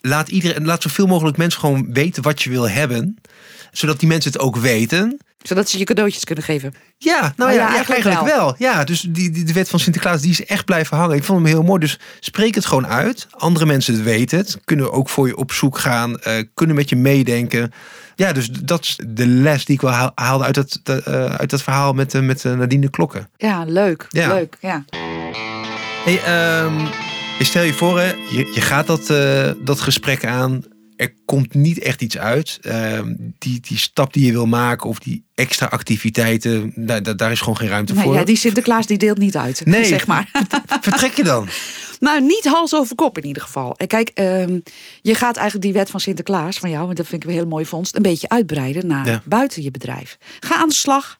laat, 0.00 0.28
iedereen, 0.28 0.64
laat 0.64 0.82
zoveel 0.82 1.06
mogelijk 1.06 1.36
mensen 1.36 1.60
gewoon 1.60 1.86
weten 1.92 2.22
wat 2.22 2.42
je 2.42 2.50
wil 2.50 2.68
hebben. 2.68 3.16
Zodat 3.74 3.98
die 4.00 4.08
mensen 4.08 4.32
het 4.32 4.40
ook 4.40 4.56
weten. 4.56 5.18
Zodat 5.42 5.68
ze 5.68 5.78
je 5.78 5.84
cadeautjes 5.84 6.24
kunnen 6.24 6.44
geven. 6.44 6.74
Ja, 6.98 7.32
nou 7.36 7.52
ja, 7.52 7.68
eigenlijk 7.74 8.04
eigenlijk, 8.04 8.36
wel. 8.36 8.54
Ja, 8.58 8.84
dus 8.84 9.00
die, 9.00 9.30
die, 9.30 9.44
de 9.44 9.52
wet 9.52 9.68
van 9.68 9.78
Sinterklaas 9.80 10.20
die 10.20 10.30
is 10.30 10.44
echt 10.44 10.64
blijven 10.64 10.96
hangen. 10.96 11.16
Ik 11.16 11.24
vond 11.24 11.38
hem 11.38 11.48
heel 11.48 11.62
mooi. 11.62 11.80
Dus 11.80 11.98
spreek 12.20 12.54
het 12.54 12.66
gewoon 12.66 12.86
uit. 12.86 13.26
Andere 13.30 13.66
mensen 13.66 14.04
weten 14.04 14.38
het. 14.38 14.58
Kunnen 14.64 14.92
ook 14.92 15.08
voor 15.08 15.26
je 15.26 15.36
op 15.36 15.52
zoek 15.52 15.78
gaan. 15.78 16.18
eh, 16.20 16.42
kunnen 16.54 16.76
met 16.76 16.88
je 16.88 16.96
meedenken. 16.96 17.72
Ja, 18.14 18.32
dus 18.32 18.48
dat 18.50 18.82
is 18.84 18.98
de 19.06 19.26
les 19.26 19.64
die 19.64 19.74
ik 19.74 19.80
wel 19.80 19.90
haal- 19.90 20.12
haalde 20.14 20.44
uit 20.44 20.54
dat, 20.54 20.80
de, 20.82 21.02
eh, 21.02 21.24
uit 21.34 21.50
dat 21.50 21.62
verhaal 21.62 21.92
met, 21.92 22.14
eh, 22.14 22.20
met 22.20 22.44
Nadine 22.44 22.80
de 22.82 22.90
Klokken. 22.90 23.28
Ja, 23.36 23.64
leuk. 23.66 24.06
Ja. 24.10 24.28
Leuk, 24.28 24.56
ja. 24.60 24.84
Hey, 26.04 26.12
je 27.38 27.44
stel 27.44 27.62
je 27.62 27.72
voor, 27.72 27.98
hè, 28.00 28.06
je, 28.30 28.50
je 28.54 28.60
gaat 28.60 28.86
dat, 28.86 29.06
dat 29.64 29.80
gesprek 29.80 30.24
aan. 30.24 30.62
Er 30.96 31.14
komt 31.24 31.54
niet 31.54 31.78
echt 31.78 32.02
iets 32.02 32.18
uit. 32.18 32.58
Ehm, 32.62 33.14
die, 33.38 33.60
die 33.60 33.78
stap 33.78 34.12
die 34.12 34.26
je 34.26 34.32
wil 34.32 34.46
maken 34.46 34.88
of 34.88 34.98
die 34.98 35.24
extra 35.34 35.66
activiteiten, 35.66 36.72
daar, 36.76 37.16
daar- 37.16 37.32
is 37.32 37.38
gewoon 37.40 37.56
geen 37.56 37.68
ruimte 37.68 37.94
Nee, 37.94 38.02
voor. 38.04 38.14
ja, 38.14 38.24
die 38.24 38.36
Sinterklaas 38.36 38.86
die 38.86 38.98
deelt 38.98 39.18
niet 39.18 39.36
uit, 39.36 39.62
Nee. 39.66 39.84
zeg 39.84 40.06
maar. 40.06 40.30
Vertrek 40.80 41.12
je 41.14 41.24
dan? 41.24 41.48
Nou, 42.00 42.20
niet 42.22 42.44
hals 42.44 42.74
over 42.74 42.94
kop 42.94 43.18
in 43.18 43.24
ieder 43.26 43.42
geval. 43.42 43.76
En 43.76 43.86
kijk, 43.86 44.08
ehm, 44.14 44.58
je 45.02 45.14
gaat 45.14 45.36
eigenlijk 45.36 45.64
die 45.66 45.72
wet 45.74 45.90
van 45.90 46.00
Sinterklaas 46.00 46.58
van 46.58 46.70
jou, 46.70 46.88
en 46.88 46.94
dat 46.94 47.06
vind 47.06 47.22
ik 47.22 47.28
een 47.28 47.34
heel 47.34 47.46
mooi 47.46 47.66
vondst, 47.66 47.96
een 47.96 48.02
beetje 48.02 48.28
uitbreiden 48.28 48.86
naar 48.86 49.06
Ja. 49.06 49.22
buiten 49.24 49.62
je 49.62 49.70
bedrijf. 49.70 50.18
Ga 50.40 50.56
aan 50.56 50.68
de 50.68 50.74
slag 50.74 51.18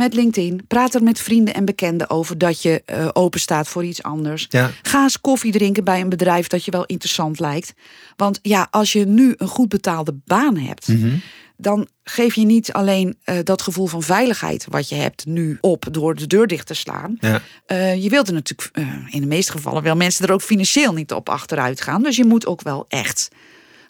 met 0.00 0.14
LinkedIn. 0.14 0.64
Praat 0.66 0.94
er 0.94 1.02
met 1.02 1.20
vrienden 1.20 1.54
en 1.54 1.64
bekenden 1.64 2.10
over 2.10 2.38
dat 2.38 2.62
je 2.62 2.82
eh, 2.84 3.08
open 3.12 3.40
staat 3.40 3.68
voor 3.68 3.84
iets 3.84 4.02
anders. 4.02 4.46
Ja. 4.48 4.70
Ga 4.82 5.02
eens 5.02 5.20
koffie 5.20 5.52
drinken 5.52 5.84
bij 5.84 6.00
een 6.00 6.08
bedrijf 6.08 6.46
dat 6.46 6.64
je 6.64 6.70
wel 6.70 6.84
interessant 6.86 7.40
lijkt. 7.40 7.72
Want 8.16 8.38
ja, 8.42 8.68
als 8.70 8.92
je 8.92 9.06
nu 9.06 9.34
een 9.36 9.48
goed 9.48 9.68
betaalde 9.68 10.14
baan 10.24 10.56
hebt, 10.56 10.88
Mhm. 10.88 11.14
dan 11.56 11.88
geef 12.04 12.34
je 12.34 12.44
niet 12.44 12.72
alleen 12.72 13.16
eh, 13.24 13.36
dat 13.42 13.62
gevoel 13.62 13.86
van 13.86 14.02
veiligheid 14.02 14.66
wat 14.68 14.88
je 14.88 14.94
hebt 14.94 15.26
nu 15.26 15.58
op 15.60 15.86
door 15.90 16.14
de 16.14 16.26
deur 16.26 16.46
dicht 16.46 16.66
te 16.66 16.74
slaan. 16.74 17.16
Ja. 17.20 17.40
Eh, 17.66 18.02
je 18.02 18.08
wilt 18.08 18.28
er 18.28 18.34
natuurlijk 18.34 18.70
in 19.10 19.20
de 19.20 19.26
meeste 19.26 19.52
gevallen 19.52 19.82
wel 19.82 19.96
mensen 19.96 20.26
er 20.26 20.32
ook 20.32 20.42
financieel 20.42 20.92
niet 20.92 21.12
op 21.12 21.28
achteruit 21.28 21.80
gaan. 21.80 22.02
Dus 22.02 22.16
je 22.16 22.24
moet 22.24 22.46
ook 22.46 22.62
wel 22.62 22.84
echt 22.88 23.28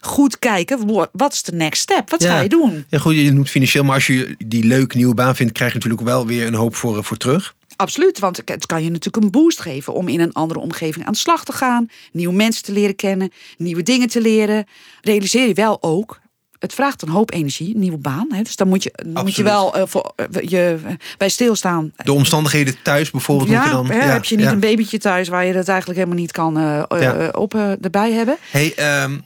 goed 0.01 0.39
kijken, 0.39 0.87
wa- 0.93 1.09
wat 1.11 1.33
is 1.33 1.43
de 1.43 1.51
next 1.55 1.81
step? 1.81 2.09
Wat 2.09 2.23
ga 2.25 2.39
je 2.39 2.49
doen? 2.49 2.85
Ja, 2.89 2.97
goed, 2.97 3.15
je 3.15 3.31
noemt 3.31 3.49
financieel, 3.49 3.83
maar 3.83 3.95
als 3.95 4.07
je 4.07 4.35
die 4.45 4.63
leuke 4.63 4.97
nieuwe 4.97 5.13
baan 5.13 5.35
vindt, 5.35 5.53
krijg 5.53 5.71
je 5.71 5.77
natuurlijk 5.77 6.03
wel 6.07 6.25
weer 6.25 6.47
een 6.47 6.53
hoop 6.53 6.75
voor, 6.75 7.03
voor 7.03 7.17
terug. 7.17 7.55
Absoluut, 7.75 8.19
want 8.19 8.41
het 8.45 8.65
kan 8.65 8.83
je 8.83 8.89
natuurlijk 8.89 9.23
een 9.25 9.31
boost 9.31 9.59
geven 9.61 9.93
om 9.93 10.07
in 10.07 10.19
een 10.19 10.33
andere 10.33 10.59
omgeving 10.59 11.05
aan 11.05 11.11
de 11.13 11.17
slag 11.19 11.45
te 11.45 11.51
gaan, 11.51 11.87
nieuwe 12.11 12.33
mensen 12.33 12.63
te 12.63 12.71
leren 12.71 12.95
kennen, 12.95 13.31
nieuwe 13.57 13.83
dingen 13.83 14.07
te 14.07 14.21
leren. 14.21 14.65
Realiseer 15.01 15.47
je 15.47 15.53
wel 15.53 15.77
ook. 15.83 16.19
Het 16.59 16.73
vraagt 16.73 17.01
een 17.01 17.09
hoop 17.09 17.31
energie, 17.33 17.73
een 17.73 17.79
nieuwe 17.79 17.97
baan. 17.97 18.27
Hè? 18.29 18.41
Dus 18.41 18.55
dan 18.55 18.67
moet 18.67 18.83
je, 18.83 18.93
moet 19.13 19.35
je 19.35 19.43
wel 19.43 19.75
eh, 19.75 19.83
voor, 19.85 20.13
eh, 20.15 20.25
je, 20.49 20.77
eh, 20.85 20.91
bij 21.17 21.29
stilstaan. 21.29 21.93
De 22.03 22.13
omstandigheden 22.13 22.75
thuis 22.83 23.11
bijvoorbeeld 23.11 23.49
moet 23.49 23.57
je 23.57 23.63
Ja, 23.63 23.71
dan. 23.71 23.89
hè, 23.91 23.99
heb 23.99 24.23
je 24.25 24.35
niet 24.35 24.45
ja. 24.45 24.51
een 24.51 24.59
babytje 24.59 24.97
thuis 24.97 25.27
waar 25.27 25.45
je 25.45 25.53
dat 25.53 25.67
eigenlijk 25.67 25.99
helemaal 25.99 26.19
niet 26.21 26.31
kan 26.31 26.57
eh, 26.57 26.79
eh, 26.87 27.01
Ja. 27.01 27.29
op 27.29 27.53
eh, 27.55 27.83
erbij 27.83 28.11
hebben? 28.11 28.37
Hey, 28.51 28.73
ehm, 28.75 29.17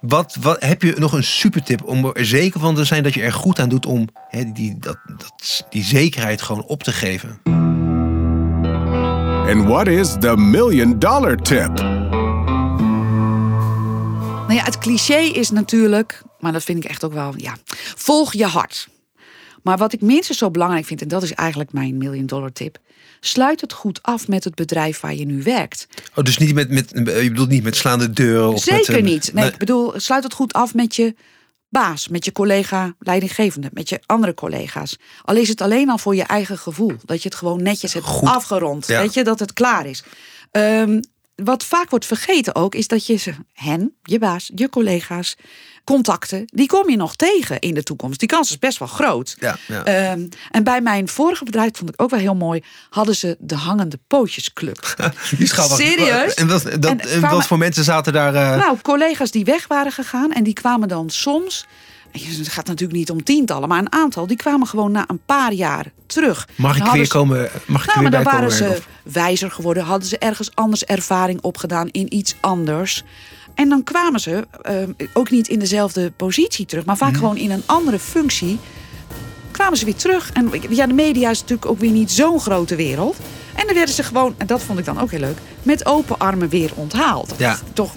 wat, 0.00 0.36
wat, 0.40 0.62
heb 0.62 0.82
je 0.82 0.94
nog 0.98 1.12
een 1.12 1.24
super 1.24 1.62
tip 1.62 1.84
om 1.84 2.04
er 2.04 2.26
zeker 2.26 2.60
van 2.60 2.74
te 2.74 2.84
zijn 2.84 3.02
dat 3.02 3.14
je 3.14 3.22
er 3.22 3.32
goed 3.32 3.58
aan 3.58 3.68
doet 3.68 3.86
om 3.86 4.08
hè, 4.28 4.52
die, 4.52 4.78
dat, 4.78 4.98
dat, 5.06 5.66
die 5.70 5.84
zekerheid 5.84 6.42
gewoon 6.42 6.64
op 6.64 6.82
te 6.82 6.92
geven? 6.92 7.40
And 9.50 9.66
what 9.66 9.86
is 9.86 10.16
the 10.20 10.36
million 10.36 10.98
dollar 10.98 11.36
tip? 11.36 11.74
Nou 14.46 14.54
ja, 14.54 14.64
het 14.64 14.78
cliché 14.78 15.18
is 15.18 15.50
natuurlijk, 15.50 16.22
maar 16.40 16.52
dat 16.52 16.62
vind 16.64 16.84
ik 16.84 16.90
echt 16.90 17.04
ook 17.04 17.12
wel, 17.12 17.32
ja, 17.36 17.56
volg 17.96 18.32
je 18.32 18.46
hart. 18.46 18.88
Maar 19.62 19.78
wat 19.78 19.92
ik 19.92 20.00
minstens 20.00 20.38
zo 20.38 20.50
belangrijk 20.50 20.86
vind, 20.86 21.02
en 21.02 21.08
dat 21.08 21.22
is 21.22 21.32
eigenlijk 21.32 21.72
mijn 21.72 21.96
million 21.96 22.26
dollar 22.26 22.52
tip, 22.52 22.78
sluit 23.20 23.60
het 23.60 23.72
goed 23.72 24.02
af 24.02 24.28
met 24.28 24.44
het 24.44 24.54
bedrijf 24.54 25.00
waar 25.00 25.14
je 25.14 25.24
nu 25.24 25.42
werkt. 25.42 25.86
Oh, 26.14 26.24
dus 26.24 26.38
niet 26.38 26.54
met, 26.54 26.70
met, 26.70 26.90
je 26.94 27.28
bedoelt 27.28 27.48
niet 27.48 27.62
met 27.62 27.76
slaande 27.76 28.10
deuren? 28.10 28.48
Of 28.52 28.62
Zeker 28.62 28.92
met, 28.94 29.04
eh, 29.04 29.10
niet. 29.10 29.30
Nee, 29.34 29.48
ik 29.48 29.58
bedoel, 29.58 29.92
sluit 29.96 30.24
het 30.24 30.32
goed 30.34 30.52
af 30.52 30.74
met 30.74 30.96
je 30.96 31.14
baas, 31.68 32.08
met 32.08 32.24
je 32.24 32.32
collega 32.32 32.94
leidinggevende, 32.98 33.70
met 33.72 33.88
je 33.88 34.00
andere 34.06 34.34
collega's. 34.34 34.98
Al 35.24 35.36
is 35.36 35.48
het 35.48 35.60
alleen 35.60 35.90
al 35.90 35.98
voor 35.98 36.14
je 36.14 36.22
eigen 36.22 36.58
gevoel, 36.58 36.92
dat 37.04 37.22
je 37.22 37.28
het 37.28 37.38
gewoon 37.38 37.62
netjes 37.62 37.92
hebt 37.92 38.04
Goed. 38.06 38.28
afgerond, 38.28 38.86
Ja. 38.86 39.00
weet 39.00 39.14
je, 39.14 39.24
dat 39.24 39.38
het 39.38 39.52
klaar 39.52 39.86
is. 39.86 40.02
Ehm, 40.50 41.00
wat 41.44 41.64
vaak 41.64 41.90
wordt 41.90 42.06
vergeten 42.06 42.54
ook, 42.54 42.74
is 42.74 42.88
dat 42.88 43.06
je 43.06 43.16
ze, 43.16 43.34
hen, 43.52 43.94
je 44.02 44.18
baas, 44.18 44.50
je 44.54 44.68
collega's, 44.68 45.36
contacten, 45.84 46.42
die 46.46 46.66
kom 46.66 46.90
je 46.90 46.96
nog 46.96 47.16
tegen 47.16 47.58
in 47.58 47.74
de 47.74 47.82
toekomst. 47.82 48.18
Die 48.18 48.28
kans 48.28 48.50
is 48.50 48.58
best 48.58 48.78
wel 48.78 48.88
groot. 48.88 49.36
Ja, 49.38 49.56
ja. 49.66 49.84
Ehm, 49.84 50.26
en 50.50 50.64
bij 50.64 50.80
mijn 50.80 51.08
vorige 51.08 51.44
bedrijf, 51.44 51.70
vond 51.76 51.90
ik 51.90 52.02
ook 52.02 52.10
wel 52.10 52.18
heel 52.20 52.34
mooi, 52.34 52.62
hadden 52.90 53.16
ze 53.16 53.36
de 53.40 53.54
hangende 53.54 53.98
pootjesclub. 54.06 54.94
Die. 55.38 55.46
Serieus? 55.46 56.34
En, 56.34 56.46
wat, 56.48 56.62
dat, 56.62 56.84
En 56.84 56.96
kwamen- 56.98 57.30
wat 57.30 57.46
voor 57.46 57.58
mensen 57.58 57.84
zaten 57.84 58.12
daar? 58.12 58.34
eh, 58.34 58.56
Nou, 58.66 58.78
collega's 58.82 59.30
die 59.30 59.44
weg 59.44 59.66
waren 59.66 59.92
gegaan 59.92 60.32
en 60.32 60.42
die 60.44 60.54
kwamen 60.54 60.88
dan 60.88 61.10
soms. 61.10 61.66
Het 62.12 62.48
gaat 62.48 62.66
natuurlijk 62.66 62.98
niet 62.98 63.10
om 63.10 63.24
tientallen, 63.24 63.68
maar 63.68 63.78
een 63.78 63.92
aantal. 63.92 64.26
Die 64.26 64.36
kwamen 64.36 64.66
gewoon 64.66 64.92
na 64.92 65.04
een 65.06 65.20
paar 65.26 65.52
jaar 65.52 65.86
terug. 66.06 66.48
mag 66.56 66.76
ik 66.76 66.84
weer 66.92 67.04
ze- 67.04 67.10
komen? 67.10 67.48
Mag 67.66 67.80
ik 67.82 67.86
Nou, 67.88 68.02
maar 68.02 68.10
dan 68.10 68.22
waren 68.22 68.52
ze 68.52 68.78
wijzer 69.02 69.50
geworden. 69.50 69.84
Hadden 69.84 70.08
ze 70.08 70.18
ergens 70.18 70.50
anders 70.54 70.84
ervaring 70.84 71.40
opgedaan 71.42 71.88
in 71.90 72.14
iets 72.14 72.34
anders. 72.40 73.02
En 73.54 73.68
dan 73.68 73.84
kwamen 73.84 74.20
ze 74.20 74.46
eh, 74.62 74.74
ook 75.12 75.30
niet 75.30 75.48
in 75.48 75.58
dezelfde 75.58 76.10
positie 76.16 76.66
terug, 76.66 76.84
maar 76.84 76.96
Mhm. 76.96 77.04
vaak 77.04 77.14
gewoon 77.16 77.36
in 77.36 77.50
een 77.50 77.62
andere 77.66 77.98
functie. 77.98 78.58
Kwamen 79.50 79.78
ze 79.78 79.84
weer 79.84 79.94
terug. 79.96 80.30
En 80.32 80.50
ja, 80.70 80.86
de 80.86 80.94
media 80.94 81.30
is 81.30 81.40
natuurlijk 81.40 81.70
ook 81.70 81.78
weer 81.78 81.90
niet 81.90 82.10
zo'n 82.10 82.40
grote 82.40 82.74
wereld. 82.76 83.16
En 83.54 83.66
dan 83.66 83.74
werden 83.74 83.94
ze 83.94 84.02
gewoon, 84.02 84.34
en 84.38 84.46
dat 84.46 84.62
vond 84.62 84.78
ik 84.78 84.84
dan 84.84 85.00
ook 85.00 85.10
heel 85.10 85.20
leuk, 85.20 85.38
met 85.62 85.86
open 85.86 86.18
armen 86.18 86.48
weer 86.48 86.70
onthaald. 86.74 87.34
Ja. 87.36 87.58
Toch, 87.72 87.92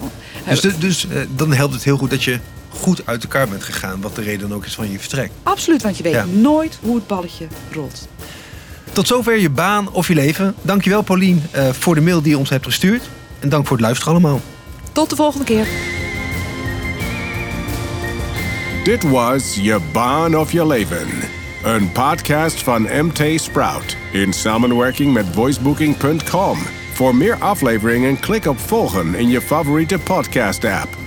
Dus, 0.48 0.60
de- 0.60 0.78
dus 0.78 1.08
eh, 1.08 1.20
dan 1.36 1.52
helpt 1.52 1.74
het 1.74 1.84
heel 1.84 1.96
goed 1.96 2.10
dat 2.10 2.24
je 2.24 2.38
goed 2.80 3.06
uit 3.06 3.22
elkaar 3.22 3.48
bent 3.48 3.62
gegaan. 3.64 4.00
Wat 4.00 4.14
de 4.14 4.22
reden 4.22 4.48
dan 4.48 4.56
ook 4.56 4.64
is 4.64 4.74
van 4.74 4.90
je 4.90 4.98
vertrek. 4.98 5.30
Absoluut, 5.42 5.82
want 5.82 5.96
je 5.96 6.02
weet 6.02 6.12
Ja. 6.12 6.24
nooit 6.24 6.78
hoe 6.82 6.94
het 6.94 7.06
balletje 7.06 7.46
rolt. 7.72 8.08
Tot 8.92 9.06
zover 9.06 9.38
je 9.38 9.50
baan 9.50 9.92
of 9.92 10.08
je 10.08 10.14
leven. 10.14 10.54
Dankjewel 10.62 11.02
Paulien 11.02 11.42
eh, 11.50 11.68
voor 11.72 11.94
de 11.94 12.00
mail 12.00 12.22
die 12.22 12.30
je 12.30 12.38
ons 12.38 12.50
hebt 12.50 12.64
gestuurd. 12.64 13.02
En 13.40 13.48
dank 13.48 13.66
voor 13.66 13.76
het 13.76 13.84
luisteren 13.86 14.12
allemaal. 14.12 14.40
Tot 14.92 15.10
de 15.10 15.16
volgende 15.16 15.44
keer. 15.44 15.66
Dit 18.84 19.02
was 19.10 19.54
Je 19.54 19.80
Baan 19.92 20.36
of 20.38 20.52
Je 20.52 20.66
Leven. 20.66 21.06
Een 21.62 21.92
podcast 21.92 22.62
van 22.62 22.82
MT 22.82 23.40
Sprout 23.40 23.96
in 24.12 24.32
samenwerking 24.32 25.12
met 25.12 25.26
voicebooking.com. 25.32 26.58
Voor 26.92 27.14
meer 27.14 27.36
afleveringen 27.38 28.20
klik 28.20 28.46
op 28.46 28.58
volgen 28.58 29.14
in 29.14 29.28
je 29.28 29.40
favoriete 29.40 29.98
podcast 29.98 30.64
app. 30.64 31.03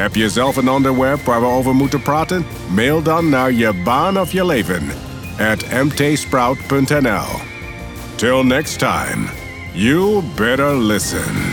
Heb 0.00 0.14
je 0.14 0.28
zelf 0.28 0.56
een 0.56 0.70
onderwerp 0.70 1.24
waar 1.24 1.40
we 1.40 1.46
over 1.46 1.74
moeten 1.74 2.02
praten? 2.02 2.46
Mail 2.68 3.02
dan 3.02 3.28
naar 3.28 3.52
je 3.52 3.72
baan 3.84 4.20
of 4.20 4.32
je 4.32 4.46
leven 4.46 4.82
at 5.38 5.84
mtsprout.nl. 5.84 7.40
Till 8.14 8.42
next 8.42 8.78
time, 8.78 9.26
you 9.72 10.22
better 10.36 10.76
listen. 10.76 11.49